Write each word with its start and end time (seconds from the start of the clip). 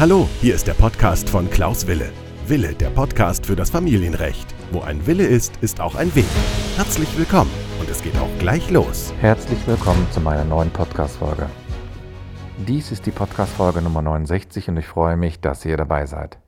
Hallo, 0.00 0.26
hier 0.40 0.54
ist 0.54 0.66
der 0.66 0.72
Podcast 0.72 1.28
von 1.28 1.50
Klaus 1.50 1.86
Wille. 1.86 2.10
Wille, 2.46 2.72
der 2.72 2.88
Podcast 2.88 3.44
für 3.44 3.54
das 3.54 3.68
Familienrecht. 3.68 4.54
Wo 4.72 4.80
ein 4.80 5.06
Wille 5.06 5.26
ist, 5.26 5.58
ist 5.58 5.78
auch 5.78 5.94
ein 5.94 6.14
Weg. 6.14 6.24
Herzlich 6.76 7.18
willkommen 7.18 7.50
und 7.78 7.90
es 7.90 8.02
geht 8.02 8.16
auch 8.16 8.30
gleich 8.38 8.70
los. 8.70 9.12
Herzlich 9.20 9.58
willkommen 9.66 10.06
zu 10.10 10.22
meiner 10.22 10.46
neuen 10.46 10.70
Podcast-Folge. 10.70 11.50
Dies 12.66 12.92
ist 12.92 13.04
die 13.04 13.10
Podcast-Folge 13.10 13.82
Nummer 13.82 14.00
69 14.00 14.70
und 14.70 14.78
ich 14.78 14.86
freue 14.86 15.18
mich, 15.18 15.42
dass 15.42 15.66
ihr 15.66 15.76
dabei 15.76 16.06
seid. 16.06 16.38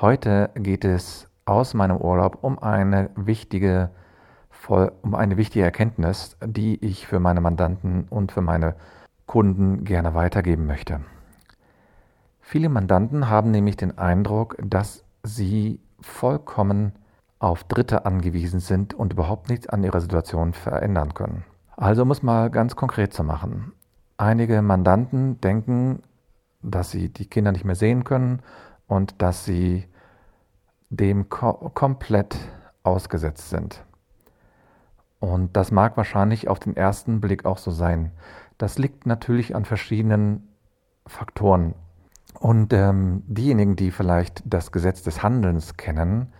Heute 0.00 0.50
geht 0.54 0.84
es 0.84 1.26
aus 1.46 1.74
meinem 1.74 1.96
Urlaub 1.96 2.38
um 2.42 2.56
eine 2.60 3.10
wichtige, 3.16 3.90
um 4.68 5.16
eine 5.16 5.36
wichtige 5.36 5.64
Erkenntnis, 5.64 6.36
die 6.46 6.76
ich 6.84 7.08
für 7.08 7.18
meine 7.18 7.40
Mandanten 7.40 8.04
und 8.10 8.30
für 8.30 8.42
meine 8.42 8.76
Kunden 9.26 9.82
gerne 9.82 10.14
weitergeben 10.14 10.68
möchte. 10.68 11.00
Viele 12.50 12.68
Mandanten 12.68 13.28
haben 13.28 13.52
nämlich 13.52 13.76
den 13.76 13.96
Eindruck, 13.96 14.56
dass 14.60 15.04
sie 15.22 15.78
vollkommen 16.00 16.94
auf 17.38 17.62
Dritte 17.62 18.06
angewiesen 18.06 18.58
sind 18.58 18.92
und 18.92 19.12
überhaupt 19.12 19.48
nichts 19.48 19.68
an 19.68 19.84
ihrer 19.84 20.00
Situation 20.00 20.52
verändern 20.52 21.14
können. 21.14 21.44
Also 21.76 22.04
muss 22.04 22.24
mal 22.24 22.50
ganz 22.50 22.74
konkret 22.74 23.12
zu 23.12 23.22
machen. 23.22 23.70
Einige 24.16 24.62
Mandanten 24.62 25.40
denken, 25.40 26.02
dass 26.60 26.90
sie 26.90 27.08
die 27.08 27.26
Kinder 27.26 27.52
nicht 27.52 27.64
mehr 27.64 27.76
sehen 27.76 28.02
können 28.02 28.42
und 28.88 29.22
dass 29.22 29.44
sie 29.44 29.86
dem 30.88 31.28
ko 31.28 31.52
komplett 31.72 32.36
ausgesetzt 32.82 33.50
sind. 33.50 33.84
Und 35.20 35.56
das 35.56 35.70
mag 35.70 35.96
wahrscheinlich 35.96 36.48
auf 36.48 36.58
den 36.58 36.74
ersten 36.74 37.20
Blick 37.20 37.44
auch 37.44 37.58
so 37.58 37.70
sein. 37.70 38.10
Das 38.58 38.76
liegt 38.76 39.06
natürlich 39.06 39.54
an 39.54 39.64
verschiedenen 39.64 40.48
Faktoren. 41.06 41.76
Und 42.40 42.72
ähm, 42.72 43.22
diejenigen, 43.26 43.76
die 43.76 43.90
vielleicht 43.90 44.42
das 44.46 44.72
Gesetz 44.72 45.02
des 45.02 45.22
Handelns 45.22 45.76
kennen, 45.76 46.32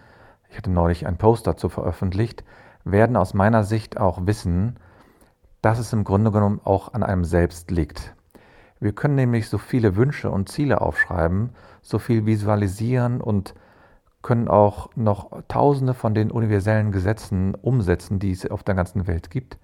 ich 0.49 0.57
hatte 0.57 0.71
neulich 0.71 1.07
ein 1.07 1.19
Post 1.19 1.47
dazu 1.47 1.69
veröffentlicht, 1.69 2.43
werden 2.85 3.17
aus 3.17 3.35
meiner 3.35 3.65
Sicht 3.65 4.01
auch 4.01 4.27
wissen, 4.27 4.79
dass 5.61 5.79
es 5.79 5.93
im 5.93 6.05
Grunde 6.05 6.33
genommen 6.33 6.59
auch 6.65 6.95
an 6.95 7.03
einem 7.03 7.27
selbst 7.27 7.71
liegt. 7.71 8.15
Wir 8.81 8.95
können 8.95 9.15
nämlich 9.15 9.51
so 9.51 9.59
viele 9.59 9.95
Wünsche 9.95 10.31
und 10.31 10.49
Ziele 10.49 10.81
aufschreiben, 10.81 11.51
so 11.83 11.99
viel 11.99 12.25
visualisieren 12.25 13.21
und 13.21 13.55
können 14.23 14.49
auch 14.49 14.89
noch 14.97 15.43
tausende 15.49 15.93
von 15.93 16.15
den 16.15 16.31
universellen 16.31 16.93
Gesetzen 16.93 17.55
umsetzen, 17.55 18.19
die 18.19 18.31
es 18.31 18.51
auf 18.51 18.63
der 18.63 18.75
ganzen 18.75 19.07
Welt 19.07 19.29
gibt. 19.29 19.59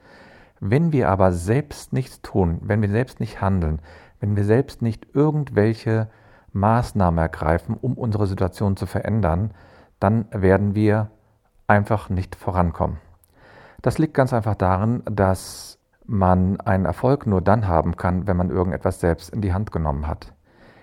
Wenn 0.60 0.92
wir 0.92 1.08
aber 1.08 1.32
selbst 1.32 1.94
nichts 1.94 2.20
tun, 2.20 2.58
wenn 2.60 2.82
wir 2.82 2.90
selbst 2.90 3.20
nicht 3.20 3.40
handeln, 3.40 3.80
wenn 4.20 4.36
wir 4.36 4.44
selbst 4.44 4.82
nicht 4.82 5.06
irgendwelche 5.14 6.08
Maßnahmen 6.56 7.18
ergreifen, 7.18 7.76
um 7.80 7.94
unsere 7.94 8.26
Situation 8.26 8.76
zu 8.76 8.86
verändern, 8.86 9.52
dann 10.00 10.26
werden 10.30 10.74
wir 10.74 11.10
einfach 11.66 12.08
nicht 12.08 12.34
vorankommen. 12.36 12.98
Das 13.82 13.98
liegt 13.98 14.14
ganz 14.14 14.32
einfach 14.32 14.54
darin, 14.54 15.02
dass 15.10 15.78
man 16.06 16.60
einen 16.60 16.86
Erfolg 16.86 17.26
nur 17.26 17.40
dann 17.40 17.68
haben 17.68 17.96
kann, 17.96 18.26
wenn 18.26 18.36
man 18.36 18.50
irgendetwas 18.50 19.00
selbst 19.00 19.30
in 19.30 19.40
die 19.40 19.52
Hand 19.52 19.72
genommen 19.72 20.06
hat. 20.06 20.32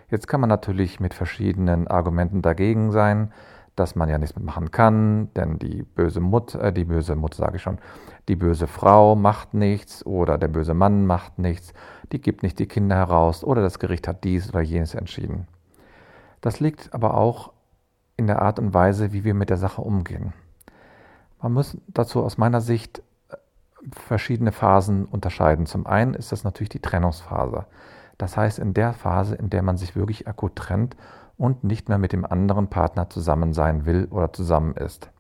Jetzt 0.09 0.27
kann 0.27 0.41
man 0.41 0.49
natürlich 0.49 0.99
mit 0.99 1.13
verschiedenen 1.13 1.88
Argumenten 1.88 2.41
dagegen 2.41 2.91
sein, 2.91 3.31
dass 3.75 3.95
man 3.95 4.09
ja 4.09 4.17
nichts 4.17 4.35
mitmachen 4.35 4.69
kann, 4.69 5.33
denn 5.33 5.57
die 5.57 5.81
böse 5.81 6.19
Mutter, 6.19 6.61
äh, 6.63 6.73
die 6.73 6.85
böse 6.85 7.16
Mutter 7.16 7.38
sage 7.38 7.55
ich 7.55 7.63
schon, 7.63 7.79
die 8.27 8.35
böse 8.35 8.67
Frau 8.67 9.16
macht 9.16 9.53
nichts 9.53 10.05
oder 10.05 10.38
der 10.38 10.49
böse 10.49 10.73
Mann 10.75 11.07
macht 11.07 11.39
nichts, 11.39 11.73
die 12.11 12.21
gibt 12.21 12.44
nicht 12.44 12.59
die 12.59 12.67
Kinder 12.67 12.95
heraus 12.95 13.44
oder 13.44 13.61
das 13.61 13.79
Gericht 13.79 14.07
hat 14.07 14.23
dies 14.23 14.49
oder 14.49 14.61
jenes 14.61 14.94
entschieden. 14.94 15.47
Das 16.44 16.59
liegt 16.59 16.94
aber 16.94 17.13
auch 17.13 17.53
in 18.17 18.27
der 18.27 18.41
Art 18.41 18.59
und 18.59 18.73
Weise, 18.73 19.13
wie 19.13 19.23
wir 19.23 19.33
mit 19.33 19.49
der 19.49 19.55
Sache 19.55 19.81
umgehen. 19.81 20.33
Man 21.41 21.53
muss 21.53 21.77
dazu 21.88 22.22
aus 22.22 22.38
meiner 22.38 22.59
Sicht 22.59 23.01
äh, 23.29 23.38
verschiedene 23.91 24.51
Phasen 24.51 25.06
unterscheiden. 25.06 25.66
Zum 25.68 25.88
einen 25.88 26.13
ist 26.13 26.34
das 26.34 26.44
natürlich 26.44 26.68
die 26.68 26.81
Trennungsphase. 26.81 27.66
Das 28.18 28.35
heißt, 28.35 28.59
in 28.59 28.73
der 28.73 28.91
Phase, 28.91 29.35
in 29.35 29.50
der 29.50 29.63
man 29.63 29.78
sich 29.78 29.95
wirklich 29.95 30.28
akut 30.28 30.57
trennt 30.57 30.97
und 31.38 31.63
nicht 31.63 31.88
mehr 31.88 31.97
mit 31.97 32.12
dem 32.12 32.25
anderen 32.25 32.68
Partner 32.69 33.09
zusammen 33.09 33.53
sein 33.53 33.85
will 33.85 34.09
oder 34.12 34.34
zusammen 34.34 34.75
ist. 34.75 35.12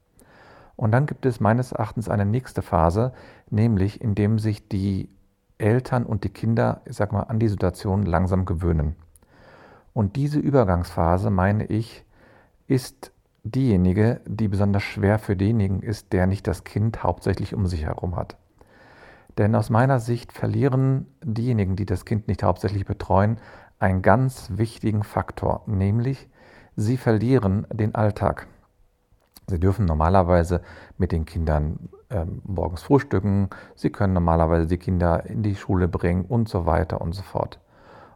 Und 0.75 0.91
dann 0.91 1.05
gibt 1.05 1.25
es 1.25 1.39
meines 1.39 1.71
Erachtens 1.71 2.09
eine 2.09 2.25
nächste 2.25 2.61
Phase, 2.61 3.13
nämlich 3.49 4.01
indem 4.01 4.39
sich 4.39 4.67
die 4.67 5.09
Eltern 5.57 6.05
und 6.05 6.25
die 6.25 6.33
Kinder, 6.33 6.81
ich 6.83 6.97
sag 6.97 7.13
mal, 7.13 7.23
an 7.23 7.39
die 7.39 7.47
Situation 7.47 8.03
langsam 8.03 8.43
gewöhnen. 8.43 8.97
Und 9.93 10.15
diese 10.15 10.39
Übergangsphase, 10.39 11.29
meine 11.29 11.65
ich, 11.65 12.03
ist 12.67 13.11
diejenige, 13.43 14.21
die 14.25 14.47
besonders 14.47 14.83
schwer 14.83 15.19
für 15.19 15.35
denjenigen 15.35 15.81
ist, 15.81 16.13
der 16.13 16.27
nicht 16.27 16.47
das 16.47 16.63
Kind 16.63 17.03
hauptsächlich 17.03 17.53
um 17.53 17.67
sich 17.67 17.85
herum 17.85 18.15
hat. 18.15 18.37
Denn 19.37 19.55
aus 19.55 19.69
meiner 19.69 19.99
Sicht 19.99 20.31
verlieren 20.31 21.07
diejenigen, 21.23 21.75
die 21.75 21.85
das 21.85 22.05
Kind 22.05 22.27
nicht 22.27 22.43
hauptsächlich 22.43 22.85
betreuen, 22.85 23.37
einen 23.79 24.01
ganz 24.01 24.49
wichtigen 24.53 25.03
Faktor, 25.03 25.63
nämlich 25.65 26.29
sie 26.75 26.97
verlieren 26.97 27.67
den 27.71 27.95
Alltag. 27.95 28.47
Sie 29.47 29.59
dürfen 29.59 29.85
normalerweise 29.85 30.61
mit 30.97 31.11
den 31.11 31.25
Kindern 31.25 31.89
äh, 32.09 32.25
morgens 32.43 32.83
frühstücken, 32.83 33.49
sie 33.75 33.89
können 33.89 34.13
normalerweise 34.13 34.67
die 34.67 34.77
Kinder 34.77 35.25
in 35.25 35.43
die 35.43 35.55
Schule 35.55 35.87
bringen 35.87 36.23
und 36.25 36.47
so 36.47 36.65
weiter 36.65 37.01
und 37.01 37.13
so 37.13 37.23
fort. 37.23 37.59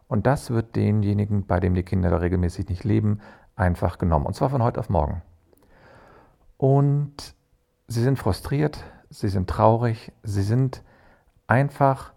Und 0.08 0.26
das 0.26 0.50
wird 0.50 0.74
denjenigen, 0.74 1.46
bei 1.46 1.60
dem 1.60 1.74
die 1.74 1.82
Kinder 1.82 2.20
regelmäßig 2.20 2.68
nicht 2.68 2.84
leben, 2.84 3.20
einfach 3.54 3.98
genommen. 3.98 4.26
Und 4.26 4.34
zwar 4.34 4.50
von 4.50 4.62
heute 4.62 4.80
auf 4.80 4.88
morgen. 4.88 5.22
Und 6.56 7.34
sie 7.86 8.02
sind 8.02 8.18
frustriert, 8.18 8.82
sie 9.10 9.28
sind 9.28 9.48
traurig, 9.48 10.12
sie 10.22 10.42
sind 10.42 10.82
einfach 11.46 12.12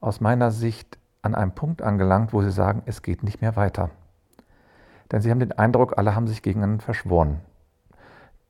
aus 0.00 0.20
meiner 0.20 0.50
Sicht 0.50 0.98
an 1.22 1.34
einem 1.34 1.52
Punkt 1.52 1.82
angelangt, 1.82 2.32
wo 2.32 2.42
sie 2.42 2.52
sagen, 2.52 2.82
es 2.86 3.02
geht 3.02 3.22
nicht 3.22 3.40
mehr 3.40 3.56
weiter. 3.56 3.90
Denn 5.10 5.20
sie 5.20 5.30
haben 5.30 5.40
den 5.40 5.52
Eindruck, 5.52 5.98
alle 5.98 6.14
haben 6.14 6.28
sich 6.28 6.42
gegen 6.42 6.62
einen 6.62 6.80
verschworen. 6.80 7.40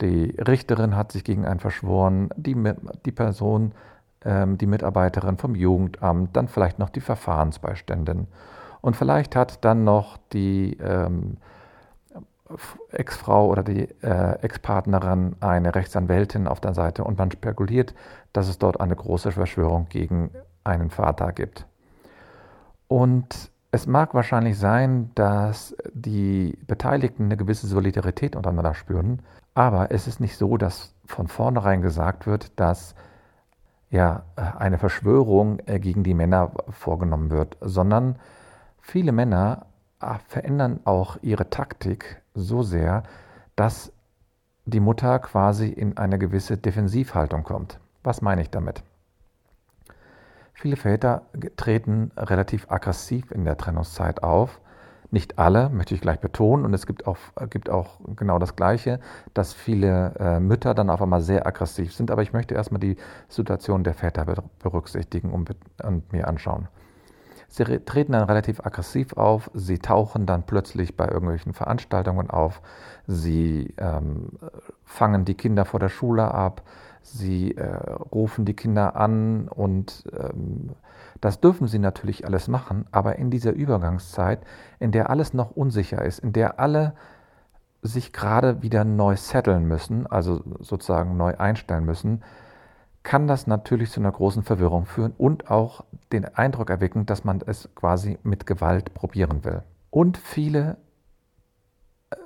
Die 0.00 0.36
Richterin 0.38 0.96
hat 0.96 1.12
sich 1.12 1.24
gegen 1.24 1.46
einen 1.46 1.60
verschworen, 1.60 2.30
die, 2.36 2.56
die 3.04 3.12
Person, 3.12 3.72
ähm, 4.24 4.58
die 4.58 4.66
Mitarbeiterin 4.66 5.36
vom 5.36 5.54
Jugendamt, 5.54 6.36
dann 6.36 6.48
vielleicht 6.48 6.78
noch 6.78 6.90
die 6.90 7.00
Verfahrensbeiständin. 7.00 8.26
Und 8.80 8.96
vielleicht 8.96 9.36
hat 9.36 9.64
dann 9.64 9.84
noch 9.84 10.18
die 10.32 10.76
ähm, 10.78 11.36
Ex-Frau 12.90 13.48
oder 13.48 13.62
die 13.62 13.88
äh, 14.02 14.38
Ex-Partnerin 14.40 15.36
eine 15.40 15.74
Rechtsanwältin 15.74 16.48
auf 16.48 16.60
der 16.60 16.74
Seite 16.74 17.04
und 17.04 17.18
man 17.18 17.30
spekuliert, 17.30 17.94
dass 18.32 18.48
es 18.48 18.58
dort 18.58 18.80
eine 18.80 18.96
große 18.96 19.32
Verschwörung 19.32 19.86
gegen 19.88 20.30
einen 20.64 20.90
Vater 20.90 21.32
gibt. 21.32 21.66
Und 22.88 23.50
es 23.70 23.86
mag 23.86 24.14
wahrscheinlich 24.14 24.58
sein, 24.58 25.12
dass 25.14 25.76
die 25.92 26.58
Beteiligten 26.66 27.24
eine 27.24 27.36
gewisse 27.36 27.68
Solidarität 27.68 28.34
untereinander 28.34 28.74
spüren, 28.74 29.22
aber 29.54 29.92
es 29.92 30.08
ist 30.08 30.20
nicht 30.20 30.36
so, 30.36 30.56
dass 30.56 30.94
von 31.06 31.28
vornherein 31.28 31.82
gesagt 31.82 32.26
wird, 32.26 32.58
dass 32.58 32.94
ja 33.90 34.22
eine 34.36 34.78
Verschwörung 34.78 35.60
äh, 35.66 35.78
gegen 35.78 36.02
die 36.02 36.14
Männer 36.14 36.52
vorgenommen 36.70 37.30
wird, 37.30 37.56
sondern 37.60 38.16
viele 38.90 39.12
Männer 39.12 39.66
äh, 40.00 40.14
verändern 40.26 40.80
auch 40.84 41.16
ihre 41.22 41.48
Taktik 41.48 42.22
so 42.34 42.62
sehr, 42.62 43.04
dass 43.56 43.92
die 44.64 44.80
Mutter 44.80 45.18
quasi 45.20 45.68
in 45.68 45.96
eine 45.96 46.18
gewisse 46.18 46.56
Defensivhaltung 46.56 47.44
kommt. 47.44 47.78
Was 48.02 48.20
meine 48.20 48.42
ich 48.42 48.50
damit? 48.50 48.82
Viele 50.54 50.76
Väter 50.76 51.22
treten 51.56 52.10
relativ 52.16 52.70
aggressiv 52.70 53.30
in 53.30 53.44
der 53.44 53.56
Trennungszeit 53.56 54.22
auf. 54.22 54.60
Nicht 55.10 55.38
alle, 55.38 55.70
möchte 55.70 55.94
ich 55.94 56.00
gleich 56.00 56.20
betonen. 56.20 56.64
Und 56.64 56.74
es 56.74 56.86
gibt 56.86 57.06
auch, 57.06 57.16
gibt 57.48 57.70
auch 57.70 57.98
genau 58.16 58.38
das 58.38 58.56
Gleiche, 58.56 59.00
dass 59.34 59.54
viele 59.54 60.14
äh, 60.18 60.40
Mütter 60.40 60.74
dann 60.74 60.90
auf 60.90 61.00
einmal 61.00 61.22
sehr 61.22 61.46
aggressiv 61.46 61.94
sind. 61.94 62.10
Aber 62.10 62.22
ich 62.22 62.32
möchte 62.32 62.54
erstmal 62.54 62.80
die 62.80 62.96
Situation 63.28 63.82
der 63.82 63.94
Väter 63.94 64.26
berücksichtigen 64.62 65.30
und, 65.30 65.56
und 65.82 66.12
mir 66.12 66.28
anschauen. 66.28 66.68
Sie 67.52 67.64
treten 67.64 68.12
dann 68.12 68.22
relativ 68.22 68.64
aggressiv 68.64 69.14
auf, 69.14 69.50
sie 69.54 69.80
tauchen 69.80 70.24
dann 70.24 70.44
plötzlich 70.44 70.96
bei 70.96 71.08
irgendwelchen 71.08 71.52
Veranstaltungen 71.52 72.30
auf, 72.30 72.62
sie 73.08 73.74
ähm, 73.76 74.28
fangen 74.84 75.24
die 75.24 75.34
Kinder 75.34 75.64
vor 75.64 75.80
der 75.80 75.88
Schule 75.88 76.32
ab, 76.32 76.62
sie 77.02 77.56
äh, 77.56 77.92
rufen 78.12 78.44
die 78.44 78.54
Kinder 78.54 78.94
an 78.94 79.48
und 79.48 80.04
ähm, 80.16 80.70
das 81.20 81.40
dürfen 81.40 81.66
sie 81.66 81.80
natürlich 81.80 82.24
alles 82.24 82.46
machen, 82.46 82.86
aber 82.92 83.16
in 83.16 83.32
dieser 83.32 83.52
Übergangszeit, 83.52 84.44
in 84.78 84.92
der 84.92 85.10
alles 85.10 85.34
noch 85.34 85.50
unsicher 85.50 86.04
ist, 86.04 86.20
in 86.20 86.32
der 86.32 86.60
alle 86.60 86.94
sich 87.82 88.12
gerade 88.12 88.62
wieder 88.62 88.84
neu 88.84 89.16
setteln 89.16 89.66
müssen, 89.66 90.06
also 90.06 90.44
sozusagen 90.60 91.16
neu 91.16 91.36
einstellen 91.36 91.84
müssen, 91.84 92.22
kann 93.02 93.26
das 93.26 93.46
natürlich 93.46 93.90
zu 93.90 94.00
einer 94.00 94.12
großen 94.12 94.42
Verwirrung 94.42 94.86
führen 94.86 95.12
und 95.16 95.50
auch 95.50 95.84
den 96.12 96.24
Eindruck 96.24 96.70
erwecken, 96.70 97.06
dass 97.06 97.24
man 97.24 97.40
es 97.46 97.68
quasi 97.74 98.18
mit 98.22 98.46
Gewalt 98.46 98.92
probieren 98.94 99.44
will. 99.44 99.62
Und 99.90 100.18
viele 100.18 100.76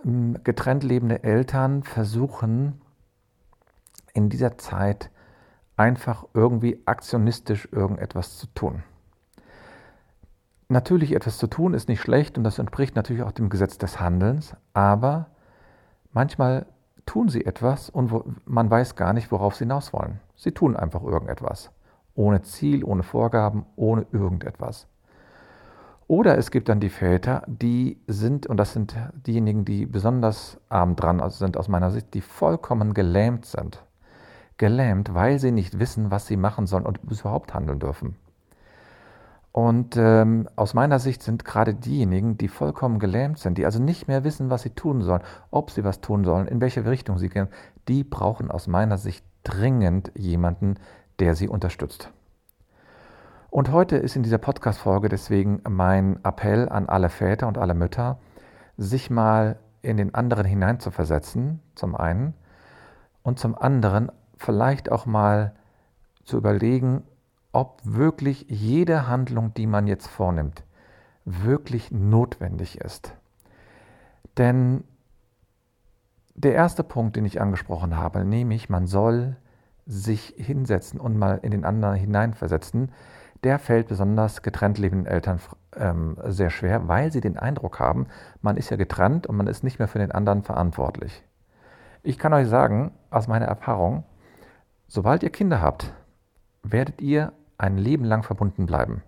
ähm, 0.04 0.38
getrennt 0.42 0.82
lebende 0.82 1.22
Eltern 1.22 1.82
versuchen 1.82 2.80
in 4.12 4.28
dieser 4.28 4.58
Zeit 4.58 5.10
einfach 5.76 6.24
irgendwie 6.34 6.82
aktionistisch 6.86 7.68
irgendetwas 7.72 8.38
zu 8.38 8.46
tun. 8.54 8.82
Natürlich 10.68 11.12
etwas 11.12 11.38
zu 11.38 11.46
tun 11.46 11.74
ist 11.74 11.88
nicht 11.88 12.00
schlecht 12.00 12.38
und 12.38 12.44
das 12.44 12.58
entspricht 12.58 12.96
natürlich 12.96 13.22
auch 13.22 13.32
dem 13.32 13.50
Gesetz 13.50 13.76
des 13.76 14.00
Handelns, 14.00 14.56
aber 14.72 15.26
manchmal 16.12 16.66
tun 17.06 17.28
sie 17.28 17.44
etwas 17.44 17.90
und 17.90 18.12
man 18.46 18.70
weiß 18.70 18.96
gar 18.96 19.12
nicht, 19.12 19.30
worauf 19.30 19.54
sie 19.54 19.64
hinaus 19.64 19.92
wollen. 19.92 20.20
Sie 20.36 20.52
tun 20.52 20.76
einfach 20.76 21.02
irgendetwas. 21.02 21.70
Ohne 22.14 22.42
Ziel, 22.42 22.84
ohne 22.84 23.02
Vorgaben, 23.02 23.66
ohne 23.76 24.06
irgendetwas. 24.12 24.86
Oder 26.06 26.36
es 26.36 26.50
gibt 26.50 26.68
dann 26.68 26.80
die 26.80 26.90
Väter, 26.90 27.42
die 27.46 27.98
sind, 28.06 28.46
und 28.46 28.58
das 28.58 28.72
sind 28.74 28.94
diejenigen, 29.26 29.64
die 29.64 29.86
besonders 29.86 30.60
arm 30.68 30.96
dran 30.96 31.22
sind 31.30 31.56
aus 31.56 31.68
meiner 31.68 31.90
Sicht, 31.90 32.12
die 32.12 32.20
vollkommen 32.20 32.92
gelähmt 32.92 33.46
sind. 33.46 33.82
Gelähmt, 34.58 35.14
weil 35.14 35.38
sie 35.38 35.50
nicht 35.50 35.78
wissen, 35.78 36.10
was 36.10 36.26
sie 36.26 36.36
machen 36.36 36.66
sollen 36.66 36.86
und 36.86 37.00
überhaupt 37.02 37.54
handeln 37.54 37.80
dürfen. 37.80 38.16
Und 39.54 39.96
ähm, 39.96 40.48
aus 40.56 40.74
meiner 40.74 40.98
Sicht 40.98 41.22
sind 41.22 41.44
gerade 41.44 41.74
diejenigen, 41.74 42.36
die 42.36 42.48
vollkommen 42.48 42.98
gelähmt 42.98 43.38
sind, 43.38 43.56
die 43.56 43.64
also 43.64 43.80
nicht 43.80 44.08
mehr 44.08 44.24
wissen, 44.24 44.50
was 44.50 44.62
sie 44.62 44.70
tun 44.70 45.00
sollen, 45.00 45.22
ob 45.52 45.70
sie 45.70 45.84
was 45.84 46.00
tun 46.00 46.24
sollen, 46.24 46.48
in 46.48 46.60
welche 46.60 46.84
Richtung 46.84 47.18
sie 47.18 47.28
gehen, 47.28 47.46
die 47.86 48.02
brauchen 48.02 48.50
aus 48.50 48.66
meiner 48.66 48.98
Sicht 48.98 49.24
dringend 49.44 50.10
jemanden, 50.16 50.74
der 51.20 51.36
sie 51.36 51.46
unterstützt. 51.46 52.10
Und 53.48 53.70
heute 53.70 53.96
ist 53.96 54.16
in 54.16 54.24
dieser 54.24 54.38
Podcast-Folge 54.38 55.08
deswegen 55.08 55.60
mein 55.68 56.18
Appell 56.24 56.68
an 56.68 56.88
alle 56.88 57.08
Väter 57.08 57.46
und 57.46 57.56
alle 57.56 57.74
Mütter, 57.74 58.18
sich 58.76 59.08
mal 59.08 59.60
in 59.82 59.96
den 59.96 60.16
anderen 60.16 60.46
hineinzuversetzen, 60.46 61.60
zum 61.76 61.94
einen, 61.94 62.34
und 63.22 63.38
zum 63.38 63.56
anderen 63.56 64.10
vielleicht 64.36 64.90
auch 64.90 65.06
mal 65.06 65.54
zu 66.24 66.38
überlegen, 66.38 67.04
ob 67.54 67.80
wirklich 67.84 68.46
jede 68.48 69.06
Handlung, 69.06 69.54
die 69.54 69.66
man 69.66 69.86
jetzt 69.86 70.08
vornimmt, 70.08 70.64
wirklich 71.24 71.90
notwendig 71.90 72.80
ist. 72.80 73.14
Denn 74.36 74.84
der 76.34 76.54
erste 76.54 76.82
Punkt, 76.82 77.16
den 77.16 77.24
ich 77.24 77.40
angesprochen 77.40 77.96
habe, 77.96 78.24
nämlich 78.24 78.68
man 78.68 78.86
soll 78.86 79.36
sich 79.86 80.34
hinsetzen 80.36 80.98
und 80.98 81.16
mal 81.16 81.38
in 81.42 81.52
den 81.52 81.64
anderen 81.64 81.94
hineinversetzen, 81.94 82.90
der 83.44 83.58
fällt 83.58 83.88
besonders 83.88 84.42
getrennt 84.42 84.78
lebenden 84.78 85.06
Eltern 85.06 85.38
ähm, 85.76 86.16
sehr 86.24 86.50
schwer, 86.50 86.88
weil 86.88 87.12
sie 87.12 87.20
den 87.20 87.38
Eindruck 87.38 87.78
haben, 87.78 88.06
man 88.40 88.56
ist 88.56 88.70
ja 88.70 88.76
getrennt 88.76 89.26
und 89.26 89.36
man 89.36 89.46
ist 89.46 89.62
nicht 89.62 89.78
mehr 89.78 89.88
für 89.88 89.98
den 89.98 90.12
anderen 90.12 90.42
verantwortlich. 90.42 91.22
Ich 92.02 92.18
kann 92.18 92.32
euch 92.32 92.48
sagen, 92.48 92.92
aus 93.10 93.28
meiner 93.28 93.46
Erfahrung, 93.46 94.04
sobald 94.88 95.22
ihr 95.22 95.30
Kinder 95.30 95.60
habt, 95.60 95.92
werdet 96.62 97.00
ihr 97.00 97.32
ein 97.58 97.78
Leben 97.78 98.04
lang 98.04 98.22
verbunden 98.22 98.66
bleiben. 98.66 99.02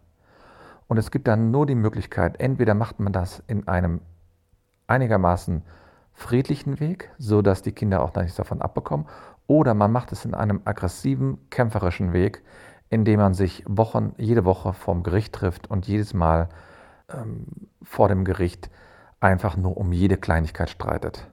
Und 0.89 0.99
es 0.99 1.11
gibt 1.11 1.27
dann 1.27 1.51
nur 1.51 1.67
die 1.67 1.75
Möglichkeit, 1.75 2.41
entweder 2.41 2.75
macht 2.75 3.01
man 3.01 3.13
das 3.13 3.43
in 3.47 3.67
einem 3.67 4.01
einigermaßen 4.87 5.63
friedlichen 6.13 6.81
Weg, 6.81 7.11
so 7.19 7.43
dass 7.43 7.63
die 7.63 7.73
Kinder 7.73 8.03
auch 8.03 8.15
nichts 8.15 8.37
davon 8.37 8.63
abbekommen, 8.63 9.07
oder 9.47 9.75
man 9.75 9.93
macht 9.93 10.13
es 10.13 10.25
in 10.25 10.35
einem 10.35 10.63
aggressiven, 10.65 11.39
kämpferischen 11.51 12.13
Weg, 12.13 12.43
indem 12.89 13.21
man 13.21 13.35
sich 13.35 13.65
Wochen, 13.67 14.15
jede 14.17 14.45
Woche 14.45 14.73
vorm 14.73 15.03
Gericht 15.03 15.35
trifft 15.35 15.71
und 15.71 15.87
jedes 15.87 16.15
Mal 16.15 16.49
ähm, 17.13 17.47
vor 17.83 18.09
dem 18.09 18.25
Gericht 18.25 18.71
einfach 19.21 19.57
nur 19.57 19.77
um 19.77 19.93
jede 19.93 20.17
Kleinigkeit 20.17 20.71
streitet. 20.71 21.29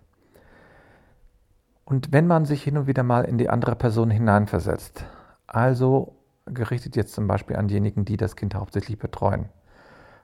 Und 1.85 2.11
wenn 2.11 2.27
man 2.27 2.45
sich 2.45 2.63
hin 2.63 2.77
und 2.77 2.87
wieder 2.87 3.03
mal 3.03 3.25
in 3.25 3.37
die 3.37 3.49
andere 3.49 3.75
Person 3.75 4.09
hineinversetzt, 4.09 5.05
also 5.47 6.15
gerichtet 6.45 6.95
jetzt 6.95 7.13
zum 7.13 7.27
Beispiel 7.27 7.55
an 7.55 7.67
diejenigen, 7.67 8.05
die 8.05 8.17
das 8.17 8.35
Kind 8.35 8.55
hauptsächlich 8.55 8.97
betreuen. 8.99 9.49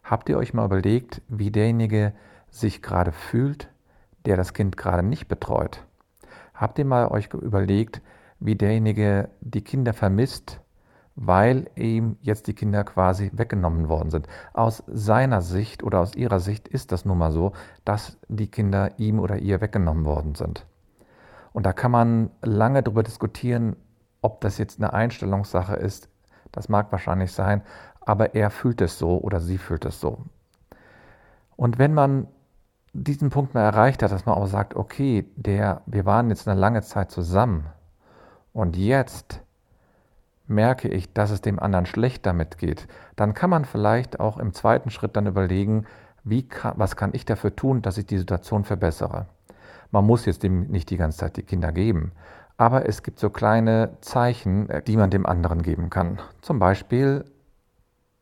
Habt 0.04 0.30
ihr 0.30 0.38
euch 0.38 0.54
mal 0.54 0.66
überlegt, 0.66 1.22
wie 1.28 1.52
derjenige 1.52 2.14
sich 2.50 2.82
gerade 2.82 3.12
fühlt, 3.12 3.70
der 4.26 4.38
das 4.38 4.54
Kind 4.54 4.78
gerade 4.78 5.04
nicht 5.04 5.28
betreut? 5.28 5.86
Habt 6.54 6.80
ihr 6.80 6.86
mal 6.86 7.08
euch 7.10 7.34
überlegt, 7.34 8.02
wie 8.40 8.56
derjenige 8.56 9.30
die 9.42 9.64
Kinder 9.64 9.94
vermisst, 9.94 10.60
weil 11.16 11.70
ihm 11.76 12.18
jetzt 12.22 12.48
die 12.48 12.54
Kinder 12.54 12.84
quasi 12.86 13.30
weggenommen 13.34 13.90
worden 13.90 14.10
sind. 14.10 14.28
Aus 14.54 14.84
seiner 14.88 15.42
Sicht 15.42 15.84
oder 15.84 16.00
aus 16.00 16.16
ihrer 16.16 16.40
Sicht 16.40 16.68
ist 16.68 16.92
das 16.94 17.04
nun 17.04 17.18
mal 17.18 17.32
so, 17.32 17.52
dass 17.84 18.18
die 18.30 18.50
Kinder 18.50 18.98
ihm 18.98 19.20
oder 19.20 19.38
ihr 19.38 19.60
weggenommen 19.60 20.06
worden 20.06 20.36
sind. 20.36 20.66
Und 21.52 21.66
da 21.66 21.74
kann 21.74 21.92
man 21.92 22.32
lange 22.42 22.84
darüber 22.84 23.04
diskutieren, 23.04 23.76
ob 24.22 24.42
das 24.42 24.58
jetzt 24.58 24.80
eine 24.80 24.94
Einstellungssache 24.94 25.76
ist, 25.76 26.10
das 26.52 26.70
mag 26.70 26.92
wahrscheinlich 26.92 27.32
sein, 27.32 27.62
aber 28.02 28.36
er 28.36 28.50
fühlt 28.50 28.82
es 28.82 28.98
so 28.98 29.18
oder 29.20 29.40
sie 29.40 29.58
fühlt 29.58 29.86
es 29.86 30.00
so. 30.00 30.26
Und 31.56 31.78
wenn 31.78 31.94
man 31.94 32.28
diesen 32.94 33.30
Punkt 33.30 33.54
mal 33.54 33.64
erreicht 33.64 34.02
hat, 34.02 34.12
dass 34.12 34.26
man 34.26 34.36
auch 34.36 34.48
sagt, 34.48 34.76
okay, 34.76 35.30
der, 35.36 35.82
wir 35.86 36.06
waren 36.06 36.30
jetzt 36.30 36.48
eine 36.48 36.60
lange 36.60 36.82
Zeit 36.82 37.12
zusammen 37.12 37.68
und 38.54 38.76
jetzt 38.76 39.42
merke 40.48 40.88
ich, 40.88 41.14
dass 41.14 41.30
es 41.30 41.42
dem 41.42 41.60
anderen 41.60 41.86
schlecht 41.86 42.26
damit 42.26 42.58
geht, 42.58 42.88
dann 43.16 43.34
kann 43.34 43.52
man 43.52 43.66
vielleicht 43.66 44.20
auch 44.20 44.40
im 44.40 44.54
zweiten 44.54 44.90
Schritt 44.90 45.16
dann 45.16 45.28
überlegen, 45.28 45.86
wie 46.24 46.48
kann, 46.48 46.74
was 46.78 46.96
kann 46.96 47.14
ich 47.14 47.26
dafür 47.26 47.56
tun, 47.56 47.82
dass 47.82 47.98
ich 47.98 48.06
die 48.06 48.18
Situation 48.18 48.64
verbessere. 48.64 49.28
Man 49.92 50.06
muss 50.06 50.26
jetzt 50.26 50.44
dem 50.44 50.68
nicht 50.68 50.90
die 50.90 50.98
ganze 50.98 51.20
Zeit 51.20 51.38
die 51.38 51.44
Kinder 51.44 51.72
geben, 51.72 52.12
aber 52.60 52.90
es 52.90 53.04
gibt 53.04 53.20
so 53.20 53.30
kleine 53.30 53.98
Zeichen, 54.02 54.70
äh, 54.70 54.84
die 54.84 54.98
man 54.98 55.10
dem 55.10 55.26
anderen 55.26 55.64
geben 55.64 55.90
kann. 55.90 56.20
Zum 56.42 56.60
Beispiel, 56.60 57.24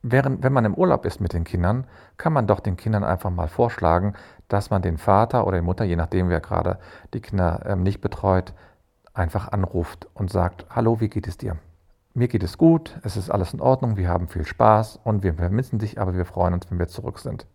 während, 0.04 0.44
wenn 0.44 0.54
man 0.54 0.64
im 0.64 0.76
Urlaub 0.76 1.06
ist 1.06 1.20
mit 1.20 1.34
den 1.34 1.44
Kindern, 1.44 1.88
kann 2.18 2.34
man 2.34 2.46
doch 2.46 2.60
den 2.60 2.78
Kindern 2.78 3.04
einfach 3.04 3.32
mal 3.32 3.48
vorschlagen, 3.48 4.14
dass 4.48 4.70
man 4.70 4.84
den 4.84 5.00
Vater 5.00 5.48
oder 5.48 5.58
die 5.58 5.66
Mutter, 5.66 5.86
je 5.86 5.96
nachdem 5.96 6.30
wer 6.30 6.40
gerade 6.40 6.78
die 7.16 7.20
Kinder 7.20 7.64
ähm, 7.66 7.82
nicht 7.82 8.00
betreut, 8.00 8.54
einfach 9.12 9.52
anruft 9.52 10.08
und 10.14 10.30
sagt, 10.30 10.68
hallo, 10.70 11.02
wie 11.02 11.10
geht 11.10 11.28
es 11.28 11.38
dir? 11.38 11.58
Mir 12.14 12.28
geht 12.28 12.44
es 12.44 12.60
gut, 12.60 12.96
es 13.02 13.18
ist 13.18 13.32
alles 13.32 13.56
in 13.56 13.60
Ordnung, 13.60 13.98
wir 13.98 14.08
haben 14.08 14.28
viel 14.28 14.46
Spaß 14.46 15.00
und 15.04 15.24
wir 15.24 15.34
vermissen 15.34 15.80
dich, 15.80 16.00
aber 16.00 16.16
wir 16.16 16.26
freuen 16.26 16.54
uns, 16.54 16.70
wenn 16.70 16.78
wir 16.78 16.88
zurück 16.88 17.18
sind. 17.18 17.48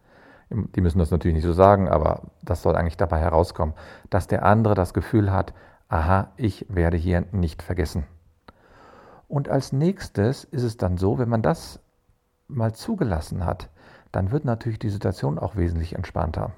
Die 0.50 0.80
müssen 0.80 0.98
das 0.98 1.12
natürlich 1.12 1.36
nicht 1.36 1.46
so 1.46 1.52
sagen, 1.52 1.88
aber 1.88 2.22
das 2.42 2.62
soll 2.62 2.74
eigentlich 2.74 2.96
dabei 2.96 3.20
herauskommen, 3.20 3.74
dass 4.10 4.26
der 4.26 4.44
andere 4.44 4.74
das 4.74 4.92
Gefühl 4.92 5.32
hat, 5.32 5.54
aha, 5.92 6.32
ich 6.36 6.64
werde 6.70 6.96
hier 6.96 7.26
nicht 7.32 7.62
vergessen. 7.62 8.04
Und 9.28 9.50
als 9.50 9.72
nächstes 9.72 10.44
ist 10.44 10.62
es 10.62 10.78
dann 10.78 10.96
so, 10.96 11.18
wenn 11.18 11.28
man 11.28 11.42
das 11.42 11.80
mal 12.48 12.74
zugelassen 12.74 13.44
hat, 13.44 13.68
dann 14.10 14.30
wird 14.30 14.46
natürlich 14.46 14.78
die 14.78 14.90
Situation 14.90 15.38
auch 15.38 15.54
wesentlich 15.54 15.94
entspannter. 15.94 16.52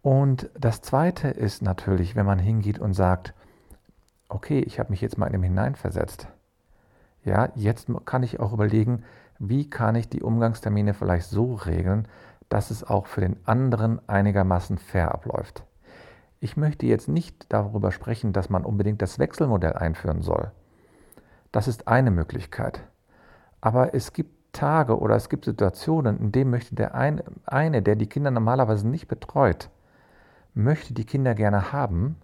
Und 0.00 0.50
das 0.58 0.80
Zweite 0.80 1.28
ist 1.28 1.60
natürlich, 1.62 2.16
wenn 2.16 2.26
man 2.26 2.38
hingeht 2.38 2.78
und 2.78 2.94
sagt, 2.94 3.34
okay, 4.28 4.60
ich 4.60 4.78
habe 4.78 4.90
mich 4.90 5.02
jetzt 5.02 5.18
mal 5.18 5.26
in 5.26 5.32
dem 5.32 5.42
hineinversetzt. 5.42 6.28
Ja, 7.24 7.50
jetzt 7.54 7.88
kann 8.06 8.22
ich 8.22 8.40
auch 8.40 8.54
überlegen, 8.54 9.04
wie 9.38 9.68
kann 9.68 9.96
ich 9.96 10.08
die 10.08 10.22
Umgangstermine 10.22 10.94
vielleicht 10.94 11.28
so 11.28 11.54
regeln, 11.54 12.08
dass 12.48 12.70
es 12.70 12.84
auch 12.84 13.06
für 13.06 13.20
den 13.20 13.36
anderen 13.46 14.00
einigermaßen 14.08 14.78
fair 14.78 15.12
abläuft. 15.12 15.64
Ich 16.42 16.56
möchte 16.56 16.86
jetzt 16.86 17.06
nicht 17.06 17.52
darüber 17.52 17.92
sprechen, 17.92 18.32
dass 18.32 18.50
man 18.50 18.64
unbedingt 18.64 19.00
das 19.00 19.20
Wechselmodell 19.20 19.74
einführen 19.74 20.22
soll. 20.22 20.50
Das 21.52 21.68
ist 21.68 21.86
eine 21.86 22.10
Möglichkeit. 22.10 22.82
Aber 23.60 23.94
es 23.94 24.12
gibt 24.12 24.52
Tage 24.52 24.98
oder 24.98 25.14
es 25.14 25.28
gibt 25.28 25.44
Situationen, 25.44 26.18
in 26.18 26.32
denen 26.32 26.50
möchte 26.50 26.74
der 26.74 26.96
eine, 26.96 27.22
eine, 27.46 27.80
der 27.80 27.94
die 27.94 28.08
Kinder 28.08 28.32
normalerweise 28.32 28.88
nicht 28.88 29.06
betreut, 29.06 29.70
möchte 30.52 30.94
die 30.94 31.04
Kinder 31.04 31.36
gerne 31.36 31.70
haben 31.70 32.16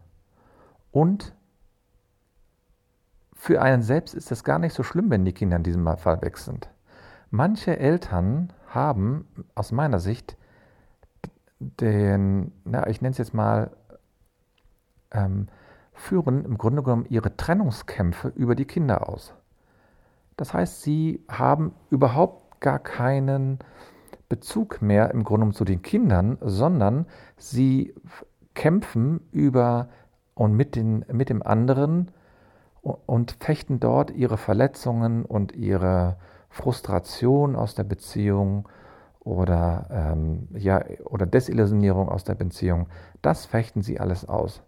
und 0.90 1.32
für 3.34 3.62
einen 3.62 3.82
selbst 3.82 4.14
ist 4.14 4.32
es 4.32 4.42
gar 4.42 4.58
nicht 4.58 4.74
so 4.74 4.82
schlimm, 4.82 5.10
wenn 5.10 5.24
die 5.24 5.32
Kinder 5.32 5.58
in 5.58 5.62
diesem 5.62 5.86
Fall 5.96 6.20
weg 6.22 6.38
sind. 6.38 6.68
Manche 7.30 7.78
Eltern 7.78 8.52
haben 8.66 9.28
aus 9.54 9.70
meiner 9.70 10.00
Sicht 10.00 10.36
den, 11.60 12.50
na, 12.64 12.88
ich 12.88 13.00
nenne 13.00 13.12
es 13.12 13.18
jetzt 13.18 13.32
mal 13.32 13.70
ähm, 15.12 15.48
führen 15.92 16.44
im 16.44 16.58
Grunde 16.58 16.82
genommen 16.82 17.06
ihre 17.08 17.36
Trennungskämpfe 17.36 18.28
über 18.28 18.54
die 18.54 18.66
Kinder 18.66 19.08
aus. 19.08 19.34
Das 20.36 20.54
heißt, 20.54 20.82
sie 20.82 21.24
haben 21.28 21.74
überhaupt 21.90 22.60
gar 22.60 22.78
keinen 22.78 23.58
Bezug 24.28 24.82
mehr 24.82 25.10
im 25.10 25.24
Grunde 25.24 25.40
genommen 25.40 25.54
zu 25.54 25.64
den 25.64 25.82
Kindern, 25.82 26.38
sondern 26.40 27.06
sie 27.36 27.94
kämpfen 28.54 29.20
über 29.32 29.88
und 30.34 30.54
mit, 30.54 30.76
den, 30.76 31.04
mit 31.10 31.30
dem 31.30 31.42
anderen 31.42 32.10
und 32.82 33.36
fechten 33.40 33.80
dort 33.80 34.10
ihre 34.10 34.36
Verletzungen 34.36 35.24
und 35.24 35.52
ihre 35.52 36.16
Frustration 36.50 37.56
aus 37.56 37.74
der 37.74 37.84
Beziehung 37.84 38.68
oder, 39.20 39.88
ähm, 39.90 40.48
ja, 40.54 40.82
oder 41.04 41.26
Desillusionierung 41.26 42.08
aus 42.08 42.24
der 42.24 42.34
Beziehung. 42.34 42.88
Das 43.20 43.46
fechten 43.46 43.82
sie 43.82 43.98
alles 44.00 44.28
aus. 44.28 44.62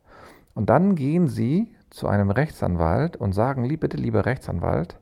Und 0.55 0.71
dann 0.71 0.95
gehen 0.95 1.29
sie 1.29 1.75
zu 1.91 2.09
einem 2.09 2.31
Rechtsanwalt 2.31 3.17
und 3.17 3.33
sagen, 3.33 3.69
bitte, 3.77 3.97
lieber 3.97 4.27
Rechtsanwalt, 4.27 4.99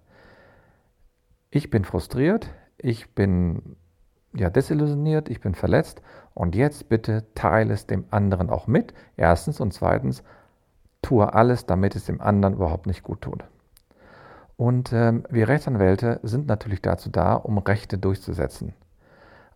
ich 1.51 1.71
bin 1.71 1.85
frustriert, 1.85 2.51
ich 2.77 3.15
bin 3.15 3.77
ja 4.35 4.51
desillusioniert, 4.51 5.29
ich 5.29 5.41
bin 5.41 5.55
verletzt 5.55 6.03
und 6.35 6.55
jetzt 6.55 6.89
bitte 6.89 7.25
teile 7.35 7.73
es 7.73 7.87
dem 7.87 8.05
anderen 8.11 8.51
auch 8.51 8.67
mit. 8.67 8.95
Erstens 9.17 9.61
und 9.61 9.73
zweitens, 9.73 10.23
tue 11.03 11.33
alles, 11.33 11.67
damit 11.67 11.97
es 11.97 12.07
dem 12.07 12.21
anderen 12.21 12.55
überhaupt 12.55 12.87
nicht 12.87 13.03
gut 13.03 13.23
tut. 13.23 13.45
Und 14.57 14.93
ähm, 14.93 15.25
wir 15.31 15.49
Rechtsanwälte 15.49 16.21
sind 16.23 16.49
natürlich 16.49 16.83
dazu 16.83 17.11
da, 17.11 17.35
um 17.35 17.59
Rechte 17.59 17.97
durchzusetzen. 17.97 18.75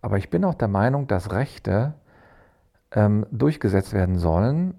Aber 0.00 0.16
ich 0.16 0.30
bin 0.30 0.44
auch 0.44 0.54
der 0.54 0.68
Meinung, 0.68 1.06
dass 1.08 1.32
Rechte 1.32 1.94
ähm, 2.92 3.26
durchgesetzt 3.30 3.92
werden 3.92 4.18
sollen, 4.18 4.74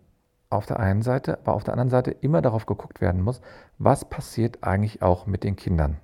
auf 0.54 0.66
der 0.66 0.80
einen 0.80 1.02
Seite, 1.02 1.40
aber 1.40 1.54
auf 1.54 1.64
der 1.64 1.74
anderen 1.74 1.90
Seite 1.90 2.12
immer 2.12 2.42
darauf 2.42 2.66
geguckt 2.66 3.02
werden 3.02 3.22
muss, 3.22 3.42
was 3.78 4.06
passiert 4.06 4.64
eigentlich 4.64 5.02
auch 5.02 5.26
mit 5.26 5.44
den 5.44 5.56
Kindern. 5.56 5.98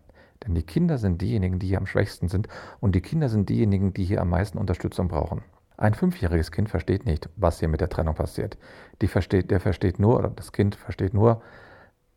Denn 0.46 0.56
die 0.56 0.64
Kinder 0.64 0.98
sind 0.98 1.22
diejenigen, 1.22 1.60
die 1.60 1.68
hier 1.68 1.78
am 1.78 1.86
schwächsten 1.86 2.30
sind 2.30 2.48
und 2.80 2.96
die 2.96 3.02
Kinder 3.02 3.30
sind 3.30 3.50
diejenigen, 3.50 3.94
die 3.94 4.06
hier 4.06 4.22
am 4.22 4.30
meisten 4.30 4.58
Unterstützung 4.58 5.08
brauchen. 5.08 5.42
Ein 5.78 5.94
fünfjähriges 5.94 6.52
Kind 6.52 6.70
versteht 6.70 7.06
nicht, 7.06 7.30
was 7.36 7.60
hier 7.60 7.70
mit 7.70 7.82
der 7.82 7.90
Trennung 7.90 8.16
passiert. 8.16 8.58
Die 9.02 9.08
versteht, 9.08 9.50
der 9.50 9.60
versteht 9.60 10.00
nur, 10.00 10.18
oder 10.18 10.30
das 10.30 10.52
Kind 10.52 10.76
versteht 10.76 11.14
nur, 11.14 11.42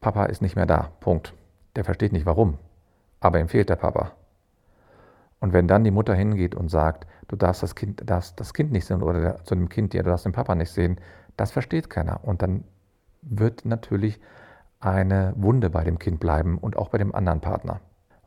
Papa 0.00 0.24
ist 0.24 0.42
nicht 0.42 0.56
mehr 0.56 0.66
da. 0.66 0.90
Punkt. 0.98 1.32
Der 1.76 1.84
versteht 1.84 2.12
nicht 2.12 2.26
warum. 2.26 2.58
Aber 3.20 3.38
ihm 3.38 3.48
fehlt 3.48 3.68
der 3.68 3.76
Papa. 3.76 4.12
Und 5.38 5.52
wenn 5.52 5.68
dann 5.68 5.84
die 5.84 5.90
Mutter 5.92 6.14
hingeht 6.14 6.54
und 6.54 6.70
sagt, 6.70 7.06
du 7.28 7.36
darfst 7.36 7.62
das 7.62 7.74
Kind, 7.74 8.02
darfst 8.04 8.38
das 8.38 8.52
Kind 8.52 8.72
nicht 8.72 8.84
sehen 8.84 9.02
oder 9.02 9.20
der, 9.20 9.44
zu 9.44 9.54
dem 9.54 9.68
Kind, 9.68 9.94
ja, 9.94 10.02
du 10.02 10.10
darfst 10.10 10.26
den 10.26 10.32
Papa 10.32 10.54
nicht 10.54 10.70
sehen, 10.70 10.98
das 11.36 11.50
versteht 11.50 11.90
keiner. 11.90 12.20
Und 12.22 12.42
dann 12.42 12.64
wird 13.22 13.64
natürlich 13.64 14.20
eine 14.80 15.32
Wunde 15.36 15.70
bei 15.70 15.84
dem 15.84 15.98
Kind 15.98 16.20
bleiben 16.20 16.58
und 16.58 16.76
auch 16.76 16.88
bei 16.88 16.98
dem 16.98 17.14
anderen 17.14 17.40
Partner. 17.40 17.80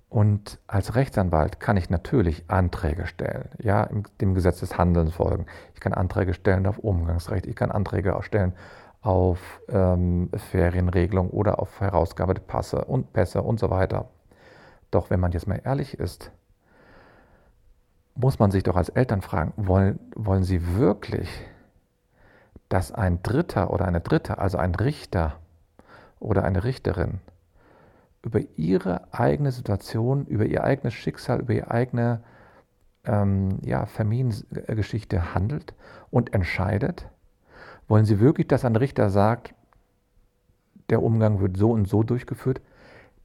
Und 0.09 0.59
als 0.67 0.95
Rechtsanwalt 0.95 1.59
kann 1.59 1.75
ich 1.75 1.89
natürlich 1.89 2.45
Anträge 2.49 3.05
stellen, 3.07 3.49
ja, 3.61 3.89
dem 4.21 4.33
Gesetz 4.33 4.61
des 4.61 4.77
Handelns 4.77 5.13
folgen. 5.13 5.45
Ich 5.73 5.81
kann 5.81 5.93
Anträge 5.93 6.33
stellen 6.33 6.67
auf 6.67 6.77
Umgangsrecht, 6.77 7.45
ich 7.45 7.55
kann 7.55 7.71
Anträge 7.71 8.15
stellen 8.21 8.53
auf 9.01 9.61
ähm, 9.67 10.29
Ferienregelung 10.51 11.29
oder 11.31 11.59
auf 11.59 11.81
Herausgabe 11.81 12.33
der 12.33 12.43
Passe 12.43 12.85
und 12.85 13.13
Pässe 13.13 13.41
und 13.41 13.59
so 13.59 13.69
weiter. 13.69 14.09
Doch 14.89 15.09
wenn 15.09 15.19
man 15.19 15.31
jetzt 15.31 15.47
mal 15.47 15.59
ehrlich 15.63 15.99
ist, 15.99 16.31
muss 18.15 18.39
man 18.39 18.51
sich 18.51 18.63
doch 18.63 18.77
als 18.77 18.89
Eltern 18.89 19.21
fragen, 19.21 19.53
wollen, 19.57 19.99
wollen 20.15 20.43
Sie 20.43 20.77
wirklich, 20.77 21.29
dass 22.69 22.91
ein 22.91 23.21
Dritter 23.23 23.71
oder 23.71 23.85
eine 23.85 24.01
Dritte, 24.01 24.37
also 24.37 24.57
ein 24.57 24.75
Richter 24.75 25.37
oder 26.19 26.43
eine 26.43 26.63
Richterin, 26.63 27.19
über 28.21 28.39
ihre 28.55 29.13
eigene 29.13 29.51
Situation, 29.51 30.25
über 30.25 30.45
ihr 30.45 30.63
eigenes 30.63 30.93
Schicksal, 30.95 31.41
über 31.41 31.53
ihre 31.53 31.69
eigene 31.69 32.23
ähm, 33.05 33.59
ja, 33.63 33.85
Familiengeschichte 33.85 35.35
handelt 35.35 35.73
und 36.09 36.33
entscheidet? 36.33 37.07
Wollen 37.87 38.05
Sie 38.05 38.19
wirklich, 38.19 38.47
dass 38.47 38.65
ein 38.65 38.75
Richter 38.75 39.09
sagt, 39.11 39.53
der 40.89 41.03
Umgang 41.03 41.39
wird 41.39 41.57
so 41.57 41.71
und 41.71 41.87
so 41.87 42.03
durchgeführt? 42.03 42.61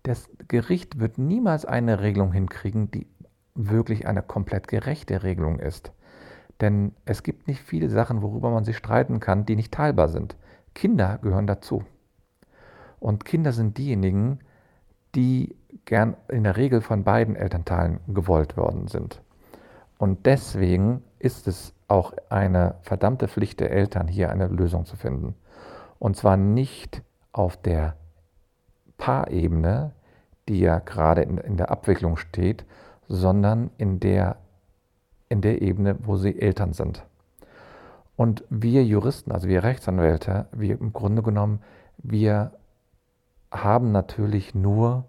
Das 0.03 0.29
Gericht 0.49 0.99
wird 0.99 1.19
niemals 1.19 1.65
eine 1.65 2.01
Regelung 2.01 2.33
hinkriegen, 2.33 2.91
die 2.91 3.07
wirklich 3.55 4.07
eine 4.07 4.23
komplett 4.23 4.69
gerechte 4.69 5.23
Regelung 5.23 5.59
ist. 5.59 5.93
Denn 6.61 6.93
es 7.05 7.23
gibt 7.23 7.49
nicht 7.49 7.61
viele 7.61 7.89
Sachen, 7.89 8.23
worüber 8.23 8.51
man 8.51 8.65
sich 8.65 8.77
streiten 8.77 9.21
kann, 9.21 9.47
die 9.47 9.57
nicht 9.57 9.73
teilbar 9.73 10.09
sind. 10.09 10.37
Kinder 10.75 11.19
gehören 11.23 11.47
dazu. 11.47 11.85
Und 12.99 13.25
Kinder 13.25 13.53
sind 13.53 13.79
diejenigen, 13.79 14.41
die 15.15 15.57
gern 15.85 16.17
in 16.29 16.45
der 16.45 16.57
Regel 16.57 16.81
von 16.81 17.05
beiden 17.05 17.35
Elternteilen 17.35 18.01
gewollt 18.09 18.57
worden 18.57 18.89
sind. 18.89 19.23
Und 19.99 20.27
deswegen 20.27 21.03
ist 21.19 21.49
es 21.49 21.75
auch 21.89 22.15
eine 22.29 22.77
verdammte 22.83 23.29
Pflicht 23.29 23.61
der 23.61 23.71
Eltern, 23.71 24.09
hier 24.09 24.31
eine 24.31 24.47
Lösung 24.47 24.87
zu 24.87 24.97
finden. 24.97 25.35
Und 25.99 26.17
zwar 26.17 26.37
nicht 26.37 27.03
auf 27.33 27.57
der 27.57 27.97
Paarebene, 28.97 29.93
die 30.49 30.61
ja 30.61 30.79
gerade 30.79 31.23
in, 31.23 31.39
in 31.39 31.57
der 31.57 31.71
Abwicklung 31.71 32.17
steht, 32.17 32.65
sondern 33.09 33.71
in 33.77 34.01
der, 34.01 34.37
in 35.31 35.41
der 35.41 35.63
Ebene, 35.63 35.97
wo 36.03 36.17
sie 36.17 36.39
Eltern 36.39 36.75
sind. 36.75 37.07
Und 38.17 38.45
wir 38.51 38.85
Juristen, 38.85 39.33
also 39.33 39.49
wir 39.49 39.63
Rechtsanwälte, 39.63 40.47
wir 40.53 40.79
im 40.79 40.93
Grunde 40.93 41.23
genommen, 41.23 41.61
wir 41.97 42.53
haben 43.51 43.93
natürlich 43.93 44.55
nur 44.55 45.07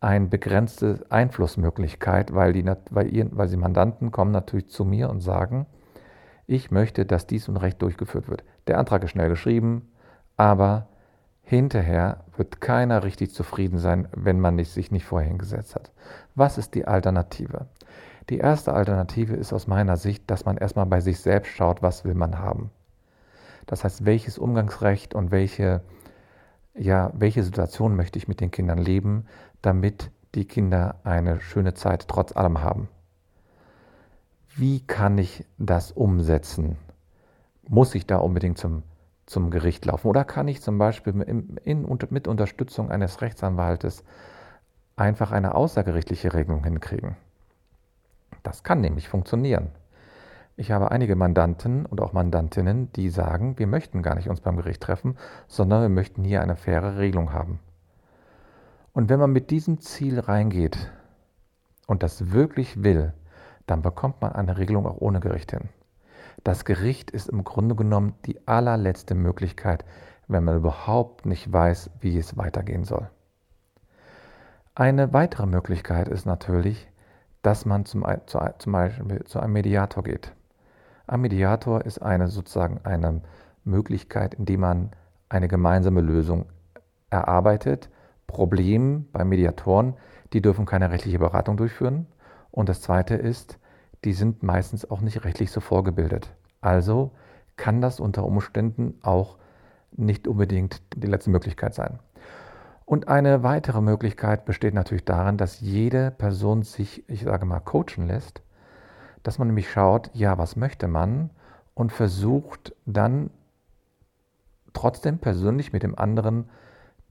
eine 0.00 0.26
begrenzte 0.26 1.06
Einflussmöglichkeit, 1.08 2.34
weil, 2.34 2.52
die, 2.52 2.64
weil, 2.90 3.14
ihr, 3.14 3.28
weil 3.30 3.48
die 3.48 3.56
Mandanten 3.56 4.10
kommen 4.10 4.32
natürlich 4.32 4.68
zu 4.68 4.84
mir 4.84 5.08
und 5.08 5.20
sagen, 5.20 5.66
ich 6.46 6.70
möchte, 6.70 7.06
dass 7.06 7.26
dies 7.26 7.48
und 7.48 7.56
recht 7.56 7.80
durchgeführt 7.82 8.28
wird. 8.28 8.44
Der 8.66 8.78
Antrag 8.78 9.04
ist 9.04 9.10
schnell 9.10 9.28
geschrieben, 9.28 9.92
aber 10.36 10.88
hinterher 11.42 12.24
wird 12.36 12.60
keiner 12.60 13.04
richtig 13.04 13.32
zufrieden 13.32 13.78
sein, 13.78 14.08
wenn 14.14 14.40
man 14.40 14.56
nicht, 14.56 14.72
sich 14.72 14.90
nicht 14.90 15.04
vorher 15.04 15.28
hingesetzt 15.28 15.74
hat. 15.74 15.92
Was 16.34 16.58
ist 16.58 16.74
die 16.74 16.86
Alternative? 16.86 17.66
Die 18.28 18.38
erste 18.38 18.72
Alternative 18.72 19.34
ist 19.34 19.52
aus 19.52 19.66
meiner 19.66 19.96
Sicht, 19.96 20.30
dass 20.30 20.44
man 20.44 20.56
erstmal 20.56 20.86
bei 20.86 21.00
sich 21.00 21.20
selbst 21.20 21.50
schaut, 21.50 21.82
was 21.82 22.04
will 22.04 22.14
man 22.14 22.38
haben. 22.38 22.70
Das 23.66 23.84
heißt, 23.84 24.04
welches 24.04 24.38
Umgangsrecht 24.38 25.14
und 25.14 25.30
welche 25.30 25.82
ja, 26.78 27.10
welche 27.14 27.42
Situation 27.42 27.96
möchte 27.96 28.18
ich 28.18 28.28
mit 28.28 28.40
den 28.40 28.50
Kindern 28.50 28.78
leben, 28.78 29.26
damit 29.62 30.10
die 30.34 30.44
Kinder 30.44 30.96
eine 31.04 31.40
schöne 31.40 31.74
Zeit 31.74 32.06
trotz 32.08 32.36
allem 32.36 32.60
haben. 32.60 32.88
Wie 34.54 34.80
kann 34.80 35.18
ich 35.18 35.44
das 35.58 35.92
umsetzen? 35.92 36.76
Muss 37.68 37.94
ich 37.94 38.06
da 38.06 38.18
unbedingt 38.18 38.58
zum, 38.58 38.82
zum 39.26 39.50
Gericht 39.50 39.84
laufen? 39.84 40.08
Oder 40.08 40.24
kann 40.24 40.48
ich 40.48 40.62
zum 40.62 40.78
Beispiel 40.78 41.20
in, 41.22 41.56
in, 41.64 41.98
mit 42.10 42.28
Unterstützung 42.28 42.90
eines 42.90 43.20
Rechtsanwaltes 43.20 44.04
einfach 44.94 45.32
eine 45.32 45.54
außergerichtliche 45.54 46.32
Regelung 46.32 46.64
hinkriegen? 46.64 47.16
Das 48.46 48.62
kann 48.62 48.80
nämlich 48.80 49.08
funktionieren. 49.08 49.70
Ich 50.56 50.70
habe 50.70 50.92
einige 50.92 51.16
Mandanten 51.16 51.84
und 51.84 52.00
auch 52.00 52.12
Mandantinnen, 52.12 52.92
die 52.92 53.08
sagen, 53.08 53.58
wir 53.58 53.66
möchten 53.66 54.04
gar 54.04 54.14
nicht 54.14 54.28
uns 54.28 54.40
beim 54.40 54.56
Gericht 54.56 54.80
treffen, 54.80 55.16
sondern 55.48 55.82
wir 55.82 55.88
möchten 55.88 56.22
hier 56.22 56.42
eine 56.42 56.54
faire 56.54 56.96
Regelung 56.96 57.32
haben. 57.32 57.58
Und 58.92 59.08
wenn 59.08 59.18
man 59.18 59.32
mit 59.32 59.50
diesem 59.50 59.80
Ziel 59.80 60.20
reingeht 60.20 60.92
und 61.88 62.04
das 62.04 62.30
wirklich 62.30 62.84
will, 62.84 63.14
dann 63.66 63.82
bekommt 63.82 64.22
man 64.22 64.30
eine 64.30 64.58
Regelung 64.58 64.86
auch 64.86 64.98
ohne 65.00 65.18
Gericht 65.18 65.50
hin. 65.50 65.68
Das 66.44 66.64
Gericht 66.64 67.10
ist 67.10 67.28
im 67.28 67.42
Grunde 67.42 67.74
genommen 67.74 68.14
die 68.26 68.46
allerletzte 68.46 69.16
Möglichkeit, 69.16 69.84
wenn 70.28 70.44
man 70.44 70.58
überhaupt 70.58 71.26
nicht 71.26 71.52
weiß, 71.52 71.90
wie 71.98 72.16
es 72.16 72.36
weitergehen 72.36 72.84
soll. 72.84 73.10
Eine 74.76 75.12
weitere 75.12 75.46
Möglichkeit 75.46 76.06
ist 76.06 76.26
natürlich, 76.26 76.88
dass 77.46 77.64
man 77.64 77.84
zum, 77.84 78.04
zum 78.58 78.72
Beispiel 78.72 79.22
zu 79.22 79.38
einem 79.38 79.52
Mediator 79.52 80.02
geht. 80.02 80.32
Ein 81.06 81.20
Mediator 81.20 81.82
ist 81.82 82.02
eine 82.02 82.26
sozusagen 82.26 82.80
eine 82.82 83.20
Möglichkeit, 83.62 84.34
indem 84.34 84.60
man 84.60 84.90
eine 85.28 85.46
gemeinsame 85.46 86.00
Lösung 86.00 86.46
erarbeitet. 87.08 87.88
Problem 88.26 89.06
bei 89.12 89.24
Mediatoren, 89.24 89.94
die 90.32 90.42
dürfen 90.42 90.66
keine 90.66 90.90
rechtliche 90.90 91.20
Beratung 91.20 91.56
durchführen. 91.56 92.08
Und 92.50 92.68
das 92.68 92.80
Zweite 92.80 93.14
ist, 93.14 93.60
die 94.04 94.12
sind 94.12 94.42
meistens 94.42 94.90
auch 94.90 95.00
nicht 95.00 95.22
rechtlich 95.22 95.52
so 95.52 95.60
vorgebildet. 95.60 96.34
Also 96.60 97.12
kann 97.54 97.80
das 97.80 98.00
unter 98.00 98.24
Umständen 98.24 98.98
auch 99.02 99.38
nicht 99.92 100.26
unbedingt 100.26 100.82
die 100.96 101.06
letzte 101.06 101.30
Möglichkeit 101.30 101.74
sein. 101.74 102.00
Und 102.86 103.08
eine 103.08 103.42
weitere 103.42 103.82
Möglichkeit 103.82 104.46
besteht 104.46 104.72
natürlich 104.72 105.04
darin, 105.04 105.36
dass 105.36 105.60
jede 105.60 106.10
Person 106.10 106.62
sich, 106.62 107.06
ich 107.08 107.24
sage 107.24 107.44
mal, 107.44 107.60
coachen 107.60 108.06
lässt 108.06 108.40
dass 109.26 109.38
man 109.40 109.48
nämlich 109.48 109.68
schaut, 109.72 110.08
ja, 110.14 110.38
was 110.38 110.54
möchte 110.54 110.86
man 110.86 111.30
und 111.74 111.90
versucht 111.90 112.76
dann 112.86 113.30
trotzdem 114.72 115.18
persönlich 115.18 115.72
mit 115.72 115.82
dem 115.82 115.98
anderen 115.98 116.48